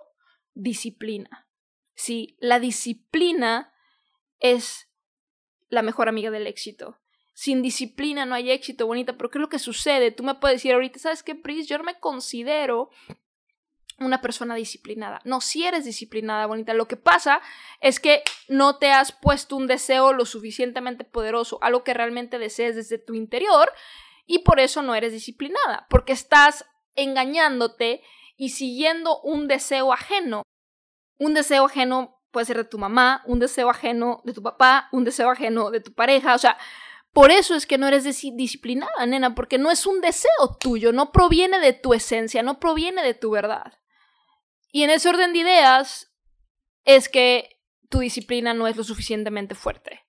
disciplina. 0.54 1.48
Sí, 1.94 2.36
la 2.40 2.60
disciplina 2.60 3.74
es 4.40 4.90
la 5.70 5.82
mejor 5.82 6.10
amiga 6.10 6.32
del 6.32 6.48
éxito. 6.48 6.98
Sin 7.34 7.62
disciplina 7.62 8.26
no 8.26 8.36
hay 8.36 8.52
éxito, 8.52 8.86
bonita, 8.86 9.18
pero 9.18 9.30
¿qué 9.30 9.38
es 9.38 9.42
lo 9.42 9.50
que 9.50 9.60
sucede? 9.60 10.12
Tú 10.12 10.24
me 10.24 10.36
puedes 10.36 10.58
decir 10.58 10.74
ahorita, 10.74 11.00
¿sabes 11.00 11.24
qué, 11.24 11.34
Pris? 11.34 11.68
Yo 11.68 11.78
no 11.78 11.84
me 11.84 12.00
considero 12.00 12.90
una 14.06 14.22
persona 14.22 14.56
disciplinada. 14.56 15.22
No, 15.24 15.42
si 15.42 15.66
eres 15.66 15.86
disciplinada, 15.86 16.46
bonita. 16.46 16.74
Lo 16.74 16.88
que 16.88 16.98
pasa 16.98 17.42
es 17.80 18.00
que 18.00 18.24
no 18.48 18.78
te 18.78 18.92
has 18.92 19.12
puesto 19.12 19.56
un 19.56 19.68
deseo 19.68 20.14
lo 20.14 20.26
suficientemente 20.26 21.04
poderoso, 21.04 21.60
algo 21.62 21.84
que 21.84 21.94
realmente 21.94 22.40
desees 22.40 22.76
desde 22.76 22.98
tu 22.98 23.14
interior, 23.14 23.72
y 24.26 24.40
por 24.40 24.60
eso 24.60 24.82
no 24.82 24.96
eres 24.96 25.12
disciplinada, 25.12 25.88
porque 25.90 26.14
estás 26.14 26.66
engañándote 26.96 28.02
y 28.38 28.50
siguiendo 28.50 29.20
un 29.22 29.48
deseo 29.48 29.94
ajeno. 29.94 30.44
Un 31.18 31.34
deseo 31.34 31.66
ajeno 31.66 32.22
puede 32.32 32.46
ser 32.46 32.58
de 32.58 32.64
tu 32.64 32.78
mamá, 32.78 33.24
un 33.26 33.40
deseo 33.40 33.70
ajeno 33.70 34.22
de 34.24 34.34
tu 34.34 34.42
papá, 34.42 34.88
un 34.92 35.04
deseo 35.04 35.30
ajeno 35.30 35.70
de 35.70 35.82
tu 35.82 35.94
pareja, 35.94 36.34
o 36.34 36.38
sea, 36.38 36.58
por 37.14 37.30
eso 37.30 37.56
es 37.56 37.66
que 37.66 37.78
no 37.78 37.88
eres 37.88 38.06
disciplinada, 38.06 39.06
nena, 39.06 39.36
porque 39.36 39.58
no 39.58 39.70
es 39.70 39.86
un 39.86 40.00
deseo 40.00 40.58
tuyo, 40.60 40.94
no 40.94 41.12
proviene 41.12 41.60
de 41.60 41.74
tu 41.74 41.94
esencia, 41.94 42.42
no 42.42 42.60
proviene 42.60 43.04
de 43.04 43.14
tu 43.14 43.32
verdad. 43.32 43.81
Y 44.72 44.84
en 44.84 44.90
ese 44.90 45.10
orden 45.10 45.34
de 45.34 45.40
ideas 45.40 46.14
es 46.86 47.10
que 47.10 47.60
tu 47.90 48.00
disciplina 48.00 48.54
no 48.54 48.68
es 48.68 48.78
lo 48.78 48.84
suficientemente 48.84 49.56
fuerte. 49.56 50.02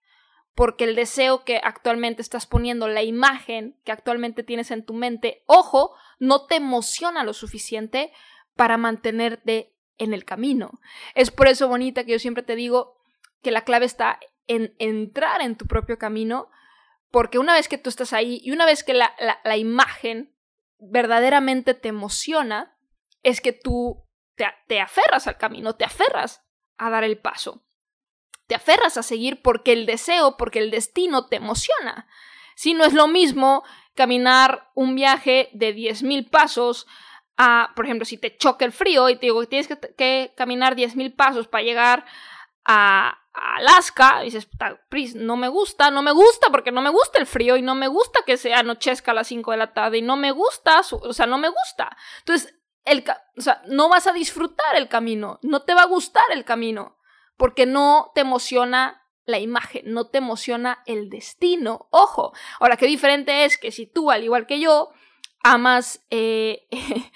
Porque 0.55 0.85
el 0.85 0.95
deseo 0.95 1.45
que 1.45 1.61
actualmente 1.63 2.23
estás 2.23 2.47
poniendo, 2.47 2.87
la 2.87 3.03
imagen 3.03 3.81
que 3.85 3.93
actualmente 3.93 4.43
tienes 4.43 4.71
en 4.71 4.85
tu 4.85 4.95
mente, 4.95 5.43
ojo, 5.47 5.95
no 6.19 6.47
te 6.47 6.57
emociona 6.57 7.25
lo 7.25 7.33
suficiente 7.33 8.13
para 8.55 8.77
mantenerte 8.77 9.75
en 9.99 10.15
el 10.15 10.25
camino. 10.25 10.81
Es 11.15 11.31
por 11.31 11.49
eso 11.49 11.69
bonita 11.69 12.05
que 12.05 12.13
yo 12.13 12.19
siempre 12.19 12.43
te 12.43 12.57
digo 12.57 12.99
que 13.43 13.51
la 13.51 13.65
clave 13.65 13.87
está 13.87 14.21
en 14.47 14.75
entrar 14.79 15.41
en 15.41 15.57
tu 15.57 15.67
propio 15.67 15.99
camino, 15.99 16.51
porque 17.11 17.39
una 17.39 17.55
vez 17.55 17.69
que 17.69 17.79
tú 17.79 17.89
estás 17.89 18.13
ahí 18.13 18.41
y 18.43 18.53
una 18.53 18.67
vez 18.67 18.85
que 18.85 18.95
la, 18.95 19.15
la, 19.45 19.57
imagen 19.57 20.35
verdaderamente 20.79 21.75
te 21.75 21.89
emociona, 21.89 22.77
es 23.23 23.41
que 23.41 23.53
tú 23.53 24.02
te, 24.35 24.81
aferras 24.81 25.27
al 25.27 25.39
camino, 25.39 25.75
te 25.75 25.85
aferras 25.85 26.45
a 26.79 26.91
dar 26.91 27.05
el 27.05 27.19
paso. 27.19 27.65
Te 28.47 28.55
aferras 28.55 28.97
a 28.97 29.03
seguir 29.03 29.43
porque 29.43 29.73
el 29.73 29.87
deseo, 29.87 30.37
porque 30.37 30.59
el 30.59 30.71
destino 30.71 31.27
te 31.27 31.37
emociona. 31.37 32.07
Si 32.55 32.75
no 32.75 32.85
es 32.85 32.93
lo 32.93 33.09
mismo 33.09 33.65
caminar 33.95 34.71
un 34.75 34.95
viaje 34.95 35.51
de 35.53 35.75
10.000 35.75 36.29
pasos 36.29 36.87
a, 37.37 37.73
por 37.75 37.85
ejemplo, 37.85 38.05
si 38.05 38.19
te 38.19 38.37
choca 38.37 38.65
el 38.65 38.73
frío 38.73 39.09
y 39.09 39.17
te 39.17 39.27
digo 39.27 39.41
que 39.41 39.47
tienes 39.47 39.69
que, 39.69 39.79
que 39.97 40.33
caminar 40.37 40.77
10.000 40.77 41.15
pasos 41.15 41.49
para 41.49 41.65
llegar 41.65 42.05
a, 42.65 43.19
Alaska, 43.35 44.21
dices, 44.21 44.47
Pris, 44.91 45.15
no 45.15 45.37
me 45.37 45.49
gusta, 45.49 45.91
no 45.91 46.03
me 46.03 46.13
gusta 46.13 46.51
porque 46.51 46.71
no 46.71 46.83
me 46.83 46.91
gusta 46.91 47.19
el 47.19 47.27
frío 47.27 47.57
y 47.57 47.63
no 47.63 47.75
me 47.75 47.89
gusta 47.89 48.21
que 48.27 48.37
se 48.37 48.53
anochezca 48.53 49.13
a 49.13 49.15
las 49.15 49.29
5 49.29 49.53
de 49.53 49.57
la 49.57 49.73
tarde 49.73 49.99
y 49.99 50.03
no 50.03 50.17
me 50.17 50.33
gusta, 50.33 50.83
o 50.91 51.13
sea, 51.15 51.27
no 51.27 51.39
me 51.39 51.49
gusta. 51.49 51.97
Entonces, 52.19 52.55
el, 52.85 53.05
o 53.37 53.41
sea, 53.41 53.63
no 53.67 53.89
vas 53.89 54.07
a 54.07 54.13
disfrutar 54.13 54.77
el 54.77 54.89
camino, 54.89 55.39
no 55.43 55.63
te 55.63 55.75
va 55.75 55.83
a 55.83 55.87
gustar 55.87 56.25
el 56.33 56.45
camino, 56.45 56.99
porque 57.37 57.67
no 57.67 58.13
te 58.15 58.23
emociona 58.23 59.03
la 59.25 59.39
imagen, 59.39 59.83
no 59.87 60.09
te 60.09 60.19
emociona 60.19 60.83
el 60.87 61.09
destino. 61.09 61.89
Ojo, 61.91 62.33
ahora 62.59 62.77
qué 62.77 62.87
diferente 62.87 63.45
es 63.45 63.59
que 63.59 63.71
si 63.71 63.87
tú, 63.87 64.11
al 64.11 64.25
igual 64.25 64.47
que 64.47 64.61
yo, 64.61 64.91
amas 65.43 66.05
eh, 66.11 66.67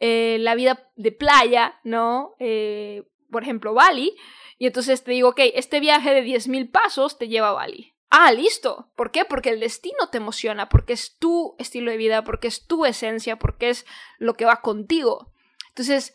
eh, 0.00 0.38
la 0.40 0.54
vida 0.54 0.90
de 0.96 1.12
playa, 1.12 1.80
¿no? 1.84 2.34
Eh, 2.38 3.04
por 3.30 3.42
ejemplo, 3.42 3.74
Bali, 3.74 4.16
y 4.58 4.66
entonces 4.66 5.02
te 5.04 5.12
digo, 5.12 5.30
ok, 5.30 5.40
este 5.54 5.80
viaje 5.80 6.12
de 6.12 6.22
10.000 6.24 6.70
pasos 6.70 7.16
te 7.16 7.28
lleva 7.28 7.50
a 7.50 7.52
Bali. 7.52 7.94
Ah, 8.10 8.32
listo. 8.32 8.90
¿Por 8.96 9.12
qué? 9.12 9.24
Porque 9.24 9.50
el 9.50 9.60
destino 9.60 10.08
te 10.10 10.18
emociona, 10.18 10.68
porque 10.68 10.92
es 10.92 11.16
tu 11.18 11.54
estilo 11.58 11.92
de 11.92 11.96
vida, 11.96 12.24
porque 12.24 12.48
es 12.48 12.66
tu 12.66 12.84
esencia, 12.84 13.38
porque 13.38 13.70
es 13.70 13.86
lo 14.18 14.34
que 14.34 14.44
va 14.44 14.62
contigo. 14.62 15.32
Entonces, 15.68 16.12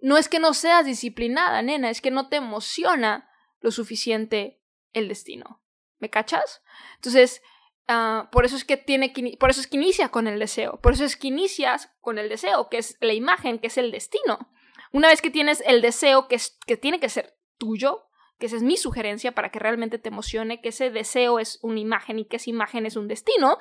no 0.00 0.18
es 0.18 0.28
que 0.28 0.40
no 0.40 0.54
seas 0.54 0.84
disciplinada, 0.84 1.62
nena, 1.62 1.88
es 1.88 2.00
que 2.00 2.10
no 2.10 2.28
te 2.28 2.36
emociona 2.36 3.30
lo 3.60 3.70
suficiente 3.70 4.60
el 4.92 5.08
destino. 5.08 5.62
¿Me 5.98 6.10
cachas? 6.10 6.62
Entonces, 6.96 7.42
uh, 7.88 8.28
por 8.30 8.44
eso 8.44 8.56
es 8.56 8.64
que 8.64 8.76
tiene 8.76 9.12
que, 9.12 9.36
por 9.38 9.50
eso 9.50 9.60
es 9.60 9.68
que 9.68 9.76
inicia 9.76 10.10
con 10.10 10.26
el 10.26 10.38
deseo, 10.38 10.80
por 10.80 10.92
eso 10.92 11.04
es 11.04 11.16
que 11.16 11.28
inicias 11.28 11.90
con 12.00 12.18
el 12.18 12.28
deseo, 12.28 12.68
que 12.68 12.78
es 12.78 12.98
la 13.00 13.14
imagen, 13.14 13.58
que 13.60 13.68
es 13.68 13.78
el 13.78 13.92
destino. 13.92 14.50
Una 14.92 15.08
vez 15.08 15.22
que 15.22 15.30
tienes 15.30 15.62
el 15.64 15.80
deseo 15.80 16.28
que, 16.28 16.34
es, 16.34 16.58
que 16.66 16.76
tiene 16.76 17.00
que 17.00 17.08
ser 17.08 17.38
tuyo, 17.56 18.05
que 18.38 18.46
esa 18.46 18.56
es 18.56 18.62
mi 18.62 18.76
sugerencia 18.76 19.32
para 19.32 19.50
que 19.50 19.58
realmente 19.58 19.98
te 19.98 20.08
emocione, 20.08 20.60
que 20.60 20.68
ese 20.68 20.90
deseo 20.90 21.38
es 21.38 21.58
una 21.62 21.80
imagen 21.80 22.18
y 22.18 22.24
que 22.26 22.36
esa 22.36 22.50
imagen 22.50 22.86
es 22.86 22.96
un 22.96 23.08
destino, 23.08 23.58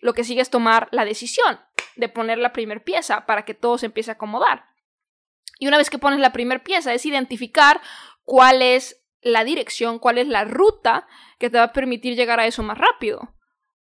lo 0.00 0.14
que 0.14 0.24
sigue 0.24 0.40
es 0.40 0.50
tomar 0.50 0.88
la 0.90 1.04
decisión 1.04 1.60
de 1.96 2.08
poner 2.08 2.38
la 2.38 2.52
primera 2.52 2.82
pieza 2.82 3.26
para 3.26 3.44
que 3.44 3.54
todo 3.54 3.78
se 3.78 3.86
empiece 3.86 4.10
a 4.10 4.14
acomodar. 4.14 4.66
Y 5.58 5.68
una 5.68 5.78
vez 5.78 5.88
que 5.88 5.98
pones 5.98 6.20
la 6.20 6.32
primera 6.32 6.62
pieza 6.62 6.92
es 6.92 7.06
identificar 7.06 7.80
cuál 8.24 8.60
es 8.60 9.02
la 9.22 9.44
dirección, 9.44 9.98
cuál 9.98 10.18
es 10.18 10.28
la 10.28 10.44
ruta 10.44 11.06
que 11.38 11.50
te 11.50 11.58
va 11.58 11.64
a 11.64 11.72
permitir 11.72 12.14
llegar 12.14 12.40
a 12.40 12.46
eso 12.46 12.62
más 12.62 12.78
rápido. 12.78 13.34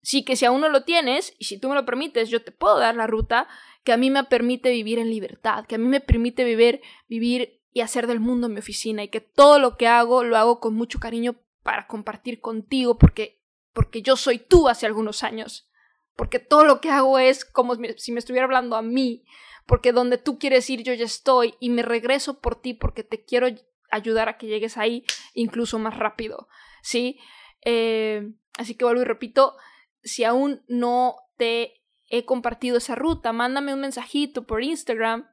Sí 0.02 0.24
que 0.24 0.36
si 0.36 0.44
aún 0.44 0.60
no 0.60 0.68
lo 0.68 0.84
tienes, 0.84 1.34
y 1.38 1.44
si 1.44 1.58
tú 1.58 1.68
me 1.68 1.74
lo 1.74 1.86
permites, 1.86 2.28
yo 2.28 2.42
te 2.42 2.52
puedo 2.52 2.78
dar 2.78 2.96
la 2.96 3.06
ruta 3.06 3.48
que 3.84 3.92
a 3.92 3.96
mí 3.96 4.10
me 4.10 4.24
permite 4.24 4.70
vivir 4.70 4.98
en 4.98 5.10
libertad, 5.10 5.64
que 5.66 5.76
a 5.76 5.78
mí 5.78 5.86
me 5.86 6.00
permite 6.00 6.44
vivir, 6.44 6.82
vivir 7.08 7.61
y 7.72 7.80
hacer 7.80 8.06
del 8.06 8.20
mundo 8.20 8.48
mi 8.48 8.58
oficina 8.58 9.02
y 9.02 9.08
que 9.08 9.20
todo 9.20 9.58
lo 9.58 9.76
que 9.76 9.88
hago 9.88 10.24
lo 10.24 10.36
hago 10.36 10.60
con 10.60 10.74
mucho 10.74 11.00
cariño 11.00 11.36
para 11.62 11.86
compartir 11.86 12.40
contigo 12.40 12.98
porque 12.98 13.40
porque 13.72 14.02
yo 14.02 14.16
soy 14.16 14.38
tú 14.38 14.68
hace 14.68 14.86
algunos 14.86 15.22
años, 15.22 15.68
porque 16.14 16.38
todo 16.38 16.64
lo 16.64 16.80
que 16.80 16.90
hago 16.90 17.18
es 17.18 17.44
como 17.44 17.74
si 17.96 18.12
me 18.12 18.18
estuviera 18.18 18.44
hablando 18.44 18.76
a 18.76 18.82
mí, 18.82 19.24
porque 19.66 19.92
donde 19.92 20.18
tú 20.18 20.38
quieres 20.38 20.68
ir 20.68 20.82
yo 20.82 20.92
ya 20.92 21.06
estoy 21.06 21.54
y 21.58 21.70
me 21.70 21.82
regreso 21.82 22.40
por 22.40 22.60
ti 22.60 22.74
porque 22.74 23.02
te 23.02 23.24
quiero 23.24 23.48
ayudar 23.90 24.28
a 24.28 24.36
que 24.36 24.46
llegues 24.46 24.76
ahí 24.76 25.04
incluso 25.34 25.78
más 25.78 25.98
rápido, 25.98 26.48
¿sí? 26.82 27.18
Eh, 27.64 28.32
así 28.58 28.74
que 28.74 28.84
vuelvo 28.84 29.02
y 29.02 29.06
repito, 29.06 29.56
si 30.02 30.24
aún 30.24 30.62
no 30.68 31.16
te 31.36 31.82
he 32.10 32.24
compartido 32.26 32.76
esa 32.76 32.94
ruta, 32.94 33.32
mándame 33.32 33.72
un 33.72 33.80
mensajito 33.80 34.46
por 34.46 34.62
Instagram 34.62 35.31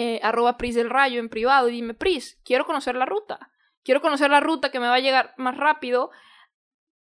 eh, 0.00 0.20
arroba 0.22 0.56
Pris 0.58 0.76
del 0.76 0.90
Rayo 0.90 1.18
en 1.18 1.28
privado 1.28 1.68
y 1.68 1.72
dime, 1.72 1.92
Pris, 1.92 2.38
quiero 2.44 2.64
conocer 2.64 2.94
la 2.94 3.04
ruta. 3.04 3.50
Quiero 3.82 4.00
conocer 4.00 4.30
la 4.30 4.38
ruta 4.38 4.70
que 4.70 4.78
me 4.78 4.86
va 4.86 4.94
a 4.94 5.00
llegar 5.00 5.34
más 5.38 5.56
rápido 5.56 6.12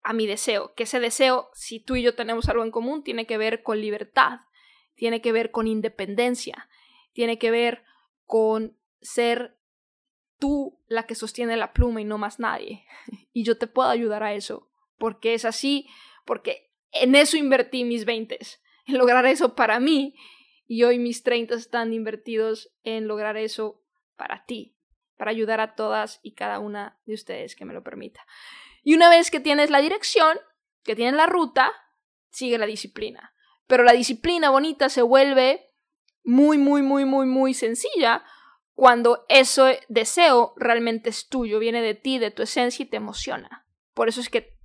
a 0.01 0.13
mi 0.13 0.25
deseo. 0.25 0.73
Que 0.73 0.83
ese 0.83 0.99
deseo, 0.99 1.51
si 1.53 1.79
tú 1.79 1.95
y 1.95 2.01
yo 2.01 2.15
tenemos 2.15 2.49
algo 2.49 2.63
en 2.63 2.71
común, 2.71 3.03
tiene 3.03 3.27
que 3.27 3.37
ver 3.37 3.61
con 3.61 3.79
libertad, 3.79 4.39
tiene 4.95 5.21
que 5.21 5.31
ver 5.31 5.51
con 5.51 5.67
independencia, 5.67 6.69
tiene 7.13 7.37
que 7.37 7.51
ver 7.51 7.83
con 8.25 8.75
ser 8.99 9.59
tú 10.39 10.79
la 10.87 11.03
que 11.03 11.13
sostiene 11.13 11.55
la 11.55 11.73
pluma 11.73 12.01
y 12.01 12.05
no 12.05 12.17
más 12.17 12.39
nadie. 12.39 12.83
Y 13.31 13.43
yo 13.43 13.59
te 13.59 13.67
puedo 13.67 13.89
ayudar 13.89 14.23
a 14.23 14.33
eso, 14.33 14.71
porque 14.97 15.35
es 15.35 15.45
así, 15.45 15.87
porque 16.25 16.71
en 16.91 17.13
eso 17.13 17.37
invertí 17.37 17.83
mis 17.83 18.05
veintes, 18.05 18.59
en 18.87 18.97
lograr 18.97 19.27
eso 19.27 19.53
para 19.53 19.79
mí 19.79 20.15
y 20.67 20.83
hoy 20.83 20.99
mis 20.99 21.23
30 21.23 21.55
están 21.55 21.93
invertidos 21.93 22.71
en 22.83 23.07
lograr 23.07 23.37
eso 23.37 23.81
para 24.17 24.45
ti, 24.45 24.75
para 25.17 25.31
ayudar 25.31 25.61
a 25.61 25.75
todas 25.75 26.19
y 26.21 26.33
cada 26.33 26.59
una 26.59 26.99
de 27.05 27.13
ustedes 27.13 27.55
que 27.55 27.65
me 27.65 27.73
lo 27.73 27.83
permita. 27.83 28.25
Y 28.83 28.93
una 28.93 29.09
vez 29.09 29.31
que 29.31 29.39
tienes 29.39 29.69
la 29.69 29.81
dirección, 29.81 30.37
que 30.83 30.95
tienes 30.95 31.15
la 31.15 31.25
ruta, 31.25 31.71
sigue 32.29 32.57
la 32.57 32.65
disciplina. 32.65 33.33
Pero 33.65 33.83
la 33.83 33.93
disciplina 33.93 34.49
bonita 34.49 34.89
se 34.89 35.01
vuelve 35.01 35.71
muy, 36.23 36.57
muy, 36.57 36.81
muy, 36.81 37.05
muy, 37.05 37.25
muy 37.25 37.53
sencilla 37.53 38.23
cuando 38.73 39.25
ese 39.27 39.81
deseo 39.87 40.53
realmente 40.55 41.09
es 41.09 41.29
tuyo, 41.29 41.57
viene 41.57 41.81
de 41.81 41.95
ti, 41.95 42.19
de 42.19 42.29
tu 42.29 42.43
esencia 42.43 42.83
y 42.83 42.87
te 42.87 42.97
emociona. 42.97 43.65
Por 43.93 44.07
eso 44.07 44.21
es 44.21 44.29
que 44.29 44.57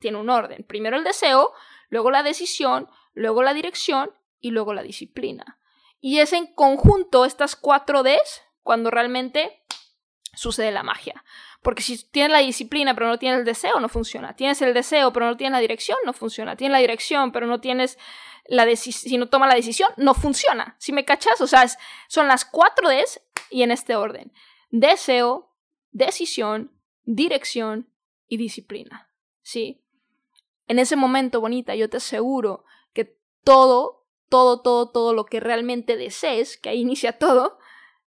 tiene 0.00 0.18
un 0.18 0.28
orden. 0.28 0.64
Primero 0.64 0.96
el 0.96 1.04
deseo, 1.04 1.52
luego 1.88 2.10
la 2.10 2.22
decisión, 2.22 2.88
luego 3.14 3.42
la 3.42 3.54
dirección 3.54 4.10
y 4.40 4.50
luego 4.50 4.74
la 4.74 4.82
disciplina. 4.82 5.58
Y 6.00 6.18
es 6.18 6.32
en 6.32 6.46
conjunto 6.46 7.24
estas 7.24 7.56
cuatro 7.56 8.02
Ds 8.02 8.42
cuando 8.62 8.90
realmente 8.90 9.62
sucede 10.34 10.70
la 10.70 10.82
magia. 10.82 11.24
Porque 11.62 11.82
si 11.82 12.02
tienes 12.10 12.32
la 12.32 12.38
disciplina 12.38 12.94
pero 12.94 13.08
no 13.08 13.18
tienes 13.18 13.40
el 13.40 13.44
deseo, 13.44 13.80
no 13.80 13.88
funciona. 13.88 14.34
Tienes 14.34 14.62
el 14.62 14.72
deseo 14.72 15.12
pero 15.12 15.26
no 15.26 15.36
tienes 15.36 15.52
la 15.52 15.60
dirección, 15.60 15.98
no 16.04 16.12
funciona. 16.12 16.56
Tienes 16.56 16.72
la 16.72 16.78
dirección 16.78 17.32
pero 17.32 17.46
no 17.46 17.60
tienes 17.60 17.98
la 18.46 18.64
decisión, 18.64 19.10
si 19.10 19.18
no 19.18 19.28
tomas 19.28 19.48
la 19.48 19.54
decisión, 19.54 19.90
no 19.96 20.14
funciona. 20.14 20.74
Si 20.78 20.92
me 20.92 21.04
cachas, 21.04 21.40
o 21.40 21.46
sea, 21.46 21.66
son 22.08 22.28
las 22.28 22.44
cuatro 22.44 22.88
Ds 22.88 23.20
y 23.50 23.62
en 23.62 23.70
este 23.70 23.94
orden. 23.94 24.32
Deseo, 24.70 25.52
decisión, 25.90 26.72
dirección 27.04 27.92
y 28.26 28.38
disciplina. 28.38 29.10
¿Sí? 29.42 29.84
En 30.66 30.78
ese 30.78 30.96
momento, 30.96 31.40
bonita, 31.40 31.74
yo 31.74 31.90
te 31.90 31.96
aseguro 31.96 32.64
que 32.92 33.18
todo 33.42 33.99
todo, 34.30 34.62
todo, 34.62 34.88
todo 34.90 35.12
lo 35.12 35.26
que 35.26 35.40
realmente 35.40 35.96
desees, 35.96 36.56
que 36.56 36.70
ahí 36.70 36.80
inicia 36.80 37.18
todo, 37.18 37.58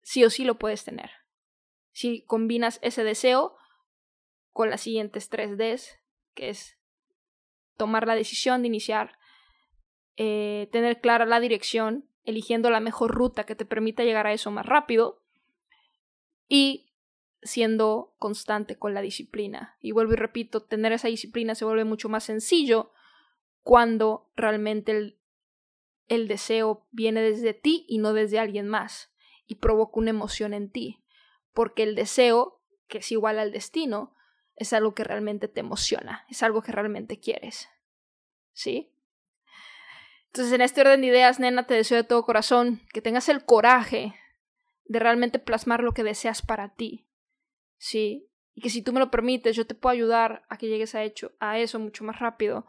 sí 0.04 0.24
o 0.24 0.30
sí 0.30 0.44
lo 0.44 0.60
puedes 0.60 0.84
tener. 0.84 1.10
Si 1.94 2.24
combinas 2.26 2.80
ese 2.84 3.04
deseo 3.04 3.56
con 4.52 4.70
las 4.70 4.82
siguientes 4.82 5.30
tres 5.30 5.58
Ds, 5.58 6.00
que 6.36 6.50
es 6.50 6.78
tomar 7.78 8.06
la 8.06 8.16
decisión 8.16 8.62
de 8.62 8.68
iniciar, 8.68 9.18
eh, 10.18 10.70
tener 10.72 11.00
clara 11.00 11.26
la 11.26 11.40
dirección, 11.40 12.08
eligiendo 12.26 12.70
la 12.70 12.82
mejor 12.82 13.12
ruta 13.12 13.46
que 13.46 13.56
te 13.56 13.66
permita 13.66 14.04
llegar 14.04 14.28
a 14.28 14.34
eso 14.34 14.52
más 14.52 14.66
rápido 14.66 15.24
y 16.48 16.92
siendo 17.42 18.14
constante 18.20 18.78
con 18.78 18.94
la 18.94 19.02
disciplina. 19.02 19.78
Y 19.80 19.94
vuelvo 19.94 20.14
y 20.14 20.18
repito, 20.18 20.62
tener 20.62 20.92
esa 20.92 21.08
disciplina 21.08 21.56
se 21.56 21.66
vuelve 21.66 21.86
mucho 21.86 22.10
más 22.10 22.26
sencillo 22.26 22.92
cuando 23.64 24.30
realmente 24.36 24.92
el, 24.92 25.21
el 26.08 26.28
deseo 26.28 26.88
viene 26.92 27.22
desde 27.22 27.54
ti 27.54 27.86
y 27.88 28.00
no 28.00 28.14
desde 28.14 28.40
alguien 28.40 28.68
más 28.68 29.14
y 29.48 29.56
provoca 29.56 30.00
una 30.00 30.12
emoción 30.12 30.54
en 30.54 30.70
ti. 30.70 31.04
Porque 31.54 31.84
el 31.84 31.96
deseo, 31.96 32.62
que 32.88 33.00
es 33.00 33.12
igual 33.12 33.40
al 33.40 33.52
destino, 33.52 34.16
es 34.56 34.74
algo 34.74 34.94
que 34.94 35.04
realmente 35.04 35.48
te 35.48 35.60
emociona, 35.60 36.26
es 36.30 36.44
algo 36.44 36.62
que 36.62 36.72
realmente 36.72 37.20
quieres. 37.20 37.70
¿Sí? 38.54 38.94
Entonces, 40.28 40.54
en 40.54 40.62
este 40.62 40.82
orden 40.82 41.02
de 41.02 41.08
ideas, 41.08 41.40
nena, 41.40 41.68
te 41.68 41.74
deseo 41.74 41.98
de 41.98 42.04
todo 42.06 42.24
corazón 42.24 42.82
que 42.94 43.02
tengas 43.02 43.28
el 43.28 43.44
coraje 43.44 44.16
de 44.86 45.00
realmente 45.00 45.40
plasmar 45.40 45.84
lo 45.84 45.94
que 45.94 46.04
deseas 46.04 46.42
para 46.42 46.74
ti. 46.76 47.06
¿Sí? 47.78 48.30
Y 48.54 48.62
que 48.62 48.70
si 48.70 48.82
tú 48.82 48.94
me 48.94 49.00
lo 49.00 49.12
permites, 49.12 49.56
yo 49.56 49.66
te 49.66 49.76
puedo 49.76 49.92
ayudar 49.92 50.46
a 50.50 50.58
que 50.58 50.68
llegues 50.68 50.96
a, 50.96 51.04
hecho, 51.04 51.34
a 51.40 51.60
eso 51.60 51.80
mucho 51.80 52.04
más 52.04 52.20
rápido. 52.20 52.66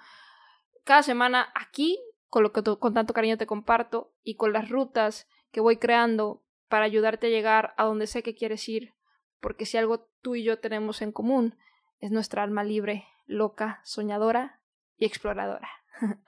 Cada 0.85 1.03
semana 1.03 1.53
aquí, 1.55 2.01
con 2.33 2.43
lo 2.43 2.51
que 2.55 2.63
con 2.63 2.95
tanto 2.95 3.13
cariño 3.13 3.37
te 3.37 3.45
comparto 3.45 4.15
y 4.23 4.37
con 4.37 4.55
las 4.55 4.71
rutas 4.71 5.29
que 5.51 5.61
voy 5.61 5.77
creando 5.77 6.43
para 6.67 6.87
ayudarte 6.87 7.27
a 7.27 7.31
llegar 7.31 7.75
a 7.77 7.85
donde 7.85 8.07
sé 8.07 8.23
que 8.23 8.35
quieres 8.35 8.67
ir. 8.71 8.95
Porque 9.39 9.67
si 9.67 9.77
algo 9.77 10.09
tú 10.23 10.35
y 10.35 10.43
yo 10.43 10.59
tenemos 10.59 11.03
en 11.03 11.13
común 11.13 11.59
es 12.01 12.11
nuestra 12.11 12.43
alma 12.43 12.65
libre, 12.65 13.07
loca, 13.27 13.83
soñadora 13.85 14.63
y 14.97 15.05
exploradora. 15.05 15.69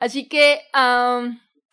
Así 0.00 0.30
que 0.30 0.62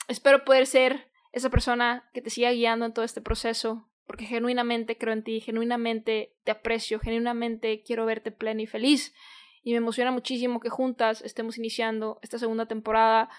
espero 0.09 0.43
poder 0.43 0.67
ser 0.67 1.09
esa 1.31 1.49
persona 1.49 2.09
que 2.13 2.21
te 2.21 2.31
siga 2.31 2.51
guiando 2.51 2.85
en 2.85 2.93
todo 2.93 3.05
este 3.05 3.21
proceso, 3.21 3.87
porque 4.05 4.25
genuinamente 4.25 4.97
creo 4.97 5.13
en 5.13 5.23
ti, 5.23 5.39
genuinamente 5.39 6.35
te 6.43 6.51
aprecio, 6.51 6.99
genuinamente 6.99 7.83
quiero 7.83 8.05
verte 8.05 8.33
plena 8.33 8.63
y 8.63 8.67
feliz. 8.67 9.15
Y 9.65 9.71
me 9.71 9.77
emociona 9.77 10.11
muchísimo 10.11 10.59
que 10.59 10.69
juntas 10.69 11.23
estemos 11.23 11.57
iniciando 11.57 12.19
esta 12.21 12.37
segunda 12.37 12.67
temporada 12.67 13.29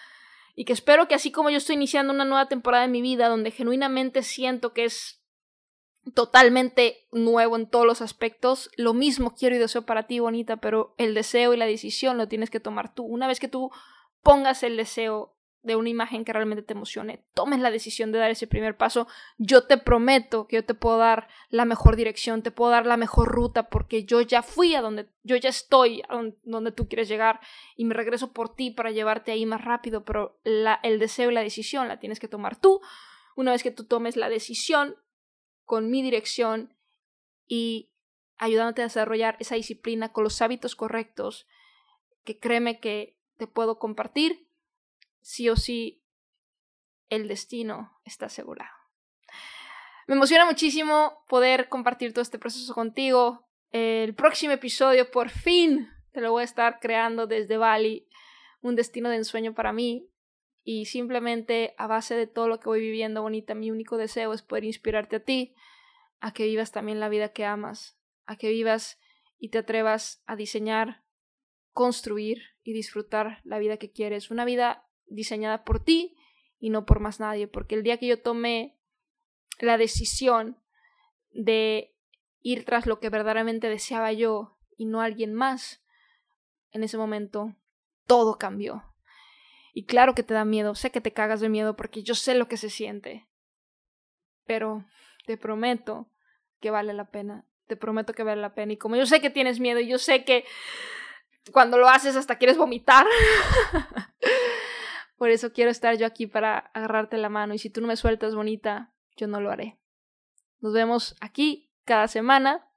y 0.57 0.65
que 0.65 0.73
espero 0.73 1.07
que 1.07 1.15
así 1.15 1.31
como 1.31 1.51
yo 1.51 1.59
estoy 1.59 1.77
iniciando 1.77 2.12
una 2.12 2.25
nueva 2.25 2.49
temporada 2.49 2.85
en 2.85 2.91
mi 2.91 3.01
vida 3.01 3.29
donde 3.29 3.53
genuinamente 3.53 4.25
siento 4.25 4.73
que 4.73 4.87
es 4.87 5.23
totalmente 6.15 7.07
nuevo 7.12 7.55
en 7.55 7.71
todos 7.71 7.87
los 7.87 8.03
aspectos. 8.03 8.71
Lo 8.77 8.93
mismo 8.93 9.37
quiero 9.37 9.55
y 9.55 9.61
deseo 9.61 9.87
para 9.87 10.09
ti, 10.09 10.19
bonita, 10.19 10.57
pero 10.57 10.97
el 10.99 11.15
deseo 11.15 11.55
y 11.55 11.59
la 11.59 11.67
decisión 11.67 12.19
lo 12.19 12.27
tienes 12.27 12.51
que 12.51 12.59
tomar 12.59 12.93
tú. 12.93 13.05
Una 13.05 13.29
vez 13.29 13.39
que 13.39 13.47
tú 13.47 13.71
pongas 14.25 14.65
el 14.65 14.77
deseo 14.77 15.36
de 15.62 15.75
una 15.75 15.88
imagen 15.88 16.25
que 16.25 16.33
realmente 16.33 16.62
te 16.62 16.75
emocione, 16.75 17.25
tomes 17.35 17.59
la 17.59 17.73
decisión 17.73 18.12
de 18.12 18.19
dar 18.19 18.31
ese 18.31 18.47
primer 18.47 18.77
paso, 18.77 19.09
yo 19.37 19.66
te 19.66 19.79
prometo 19.79 20.47
que 20.47 20.57
yo 20.57 20.64
te 20.64 20.75
puedo 20.75 20.99
dar 20.99 21.29
la 21.49 21.64
mejor 21.64 21.97
dirección, 21.97 22.42
te 22.42 22.53
puedo 22.53 22.71
dar 22.71 22.87
la 22.87 22.97
mejor 22.97 23.29
ruta, 23.29 23.69
porque 23.69 24.05
yo 24.05 24.21
ya 24.21 24.42
fui 24.42 24.77
a 24.77 24.81
donde, 24.81 25.09
yo 25.25 25.35
ya 25.35 25.49
estoy 25.49 26.03
a 26.09 26.23
donde, 26.45 26.73
tú 26.73 26.88
quieres 26.88 27.09
llegar 27.09 27.40
y 27.75 27.85
me 27.85 27.95
regreso 27.95 28.33
por 28.33 28.55
ti 28.55 28.71
para 28.71 28.92
llevarte 28.92 29.33
ahí 29.33 29.45
más 29.45 29.64
rápido, 29.64 30.05
pero 30.05 30.38
el 30.45 30.99
deseo 31.01 31.31
y 31.31 31.35
la 31.35 31.42
decisión 31.42 31.88
la 31.88 31.99
tienes 31.99 32.21
que 32.21 32.29
tomar 32.29 32.57
tú. 32.57 32.81
Una 33.35 33.51
vez 33.53 33.62
que 33.62 33.73
tú 33.73 33.85
tomes 33.85 34.16
la 34.16 34.29
decisión, 34.29 34.97
con 35.64 35.90
mi 35.90 36.01
dirección 36.01 36.75
y 37.47 37.90
ayudándote 38.38 38.83
a 38.83 38.87
desarrollar 38.87 39.37
esa 39.40 39.57
disciplina 39.57 40.12
con 40.12 40.25
los 40.25 40.40
hábitos 40.40 40.77
correctos 40.77 41.47
que 42.25 42.38
créeme 42.38 42.81
que 42.81 43.19
te 43.37 43.47
puedo 43.47 43.79
compartir, 43.79 44.45
sí 45.27 45.49
o 45.49 45.57
sí 45.57 46.05
el 47.09 47.27
destino 47.27 47.99
está 48.05 48.27
asegurado. 48.27 48.71
Me 50.07 50.15
emociona 50.15 50.47
muchísimo 50.47 51.25
poder 51.29 51.69
compartir 51.69 52.12
todo 52.12 52.23
este 52.23 52.39
proceso 52.39 52.73
contigo. 52.73 53.49
El 53.73 54.15
próximo 54.15 54.53
episodio, 54.53 55.11
por 55.11 55.31
fin, 55.31 55.91
te 56.12 56.21
lo 56.21 56.31
voy 56.31 56.43
a 56.43 56.45
estar 56.45 56.79
creando 56.79 57.27
desde 57.27 57.57
Bali, 57.57 58.09
un 58.61 58.77
destino 58.77 59.11
de 59.11 59.17
ensueño 59.17 59.53
para 59.53 59.73
mí. 59.73 60.09
Y 60.62 60.87
simplemente 60.87 61.75
a 61.77 61.89
base 61.89 62.15
de 62.15 62.29
todo 62.29 62.47
lo 62.47 62.61
que 62.61 62.69
voy 62.69 62.81
viviendo 62.81 63.23
bonita, 63.23 63.57
mi 63.57 63.73
único 63.73 63.97
deseo 63.97 64.33
es 64.33 64.43
poder 64.43 64.62
inspirarte 64.62 65.17
a 65.17 65.25
ti, 65.25 65.57
a 66.21 66.33
que 66.33 66.45
vivas 66.45 66.71
también 66.71 67.01
la 67.01 67.09
vida 67.09 67.33
que 67.33 67.45
amas, 67.45 67.99
a 68.27 68.37
que 68.37 68.51
vivas 68.51 69.01
y 69.39 69.49
te 69.49 69.59
atrevas 69.59 70.23
a 70.27 70.37
diseñar, 70.37 71.03
construir 71.73 72.43
y 72.62 72.73
disfrutar 72.73 73.41
la 73.43 73.59
vida 73.59 73.77
que 73.77 73.91
quieres. 73.91 74.31
Una 74.31 74.45
vida 74.45 74.86
diseñada 75.07 75.64
por 75.64 75.81
ti 75.81 76.16
y 76.59 76.71
no 76.71 76.87
por 76.87 77.01
más 77.01 77.21
nadie, 77.21 77.49
porque 77.49 77.75
el 77.75 77.83
día 77.83 77.99
que 77.99 78.07
yo 78.07 78.21
tomé 78.21 78.79
la 79.59 79.79
decisión 79.79 80.59
de 81.31 81.95
ir 82.40 82.64
tras 82.64 82.87
lo 82.87 83.01
que 83.01 83.11
verdaderamente 83.11 83.69
deseaba 83.69 84.12
yo 84.12 84.57
y 84.77 84.87
no 84.87 85.01
alguien 85.01 85.35
más, 85.35 85.83
en 86.71 86.85
ese 86.85 86.99
momento 86.99 87.55
todo 88.07 88.38
cambió. 88.38 88.85
Y 89.73 89.85
claro 89.85 90.14
que 90.14 90.23
te 90.23 90.35
da 90.35 90.45
miedo, 90.45 90.75
sé 90.75 90.90
que 90.90 91.01
te 91.01 91.12
cagas 91.12 91.40
de 91.40 91.49
miedo 91.49 91.77
porque 91.77 92.03
yo 92.03 92.14
sé 92.14 92.35
lo 92.35 92.49
que 92.49 92.57
se 92.57 92.71
siente. 92.71 93.27
Pero 94.47 94.87
te 95.27 95.37
prometo 95.37 96.09
que 96.61 96.71
vale 96.71 96.95
la 96.95 97.11
pena. 97.11 97.45
Te 97.66 97.77
prometo 97.77 98.14
que 98.14 98.23
vale 98.23 98.40
la 98.40 98.55
pena. 98.55 98.73
Y 98.73 98.77
como 98.79 98.97
yo 98.97 99.05
sé 99.07 99.21
que 99.21 99.29
tienes 99.29 99.61
miedo 99.61 99.81
y 99.81 99.88
yo 99.88 99.99
sé 99.99 100.25
que 100.25 100.45
cuando 101.53 101.79
lo 101.79 101.88
haces 101.88 102.16
hasta 102.16 102.38
quieres 102.38 102.57
vomitar. 102.57 103.07
Por 105.16 105.31
eso 105.31 105.52
quiero 105.52 105.70
estar 105.70 105.96
yo 105.96 106.07
aquí 106.07 106.26
para 106.26 106.59
agarrarte 106.74 107.16
la 107.18 107.29
mano. 107.29 107.55
Y 107.55 107.59
si 107.59 107.70
tú 107.70 107.81
no 107.81 107.87
me 107.87 107.96
sueltas 107.96 108.35
bonita, 108.35 108.92
yo 109.16 109.26
no 109.26 109.40
lo 109.40 109.50
haré. 109.50 109.79
Nos 110.61 110.72
vemos 110.72 111.16
aquí 111.20 111.70
cada 111.85 112.09
semana 112.09 112.68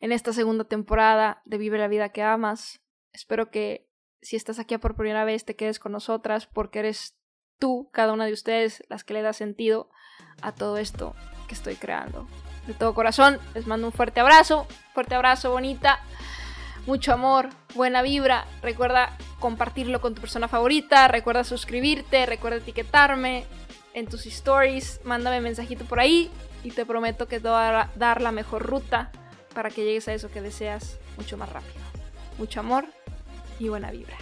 en 0.00 0.12
esta 0.12 0.32
segunda 0.32 0.64
temporada 0.64 1.42
de 1.44 1.58
Vive 1.58 1.78
la 1.78 1.88
vida 1.88 2.10
que 2.10 2.22
amas. 2.22 2.80
Espero 3.12 3.50
que 3.50 3.88
si 4.20 4.36
estás 4.36 4.58
aquí 4.58 4.76
por 4.78 4.96
primera 4.96 5.24
vez, 5.24 5.44
te 5.44 5.56
quedes 5.56 5.78
con 5.78 5.92
nosotras 5.92 6.46
porque 6.46 6.80
eres 6.80 7.16
tú, 7.58 7.90
cada 7.92 8.12
una 8.12 8.26
de 8.26 8.32
ustedes, 8.32 8.84
las 8.88 9.04
que 9.04 9.14
le 9.14 9.22
da 9.22 9.32
sentido 9.32 9.90
a 10.40 10.52
todo 10.52 10.78
esto 10.78 11.14
que 11.48 11.54
estoy 11.54 11.76
creando. 11.76 12.26
De 12.66 12.74
todo 12.74 12.94
corazón, 12.94 13.38
les 13.54 13.66
mando 13.66 13.88
un 13.88 13.92
fuerte 13.92 14.20
abrazo, 14.20 14.66
fuerte 14.94 15.14
abrazo 15.14 15.50
bonita, 15.50 16.00
mucho 16.86 17.12
amor, 17.12 17.48
buena 17.74 18.02
vibra. 18.02 18.46
Recuerda 18.62 19.16
compartirlo 19.38 20.00
con 20.00 20.14
tu 20.14 20.20
persona 20.20 20.48
favorita, 20.48 21.08
recuerda 21.08 21.44
suscribirte, 21.44 22.26
recuerda 22.26 22.58
etiquetarme 22.58 23.44
en 23.94 24.06
tus 24.06 24.26
stories, 24.26 25.00
mándame 25.04 25.40
mensajito 25.40 25.84
por 25.84 26.00
ahí 26.00 26.30
y 26.64 26.70
te 26.70 26.86
prometo 26.86 27.26
que 27.28 27.40
te 27.40 27.48
voy 27.48 27.58
a 27.58 27.90
dar 27.96 28.20
la 28.20 28.32
mejor 28.32 28.62
ruta 28.62 29.10
para 29.54 29.70
que 29.70 29.84
llegues 29.84 30.08
a 30.08 30.14
eso 30.14 30.30
que 30.30 30.40
deseas 30.40 30.98
mucho 31.16 31.36
más 31.36 31.50
rápido. 31.50 31.80
Mucho 32.38 32.60
amor 32.60 32.86
y 33.58 33.68
buena 33.68 33.90
vibra. 33.90 34.16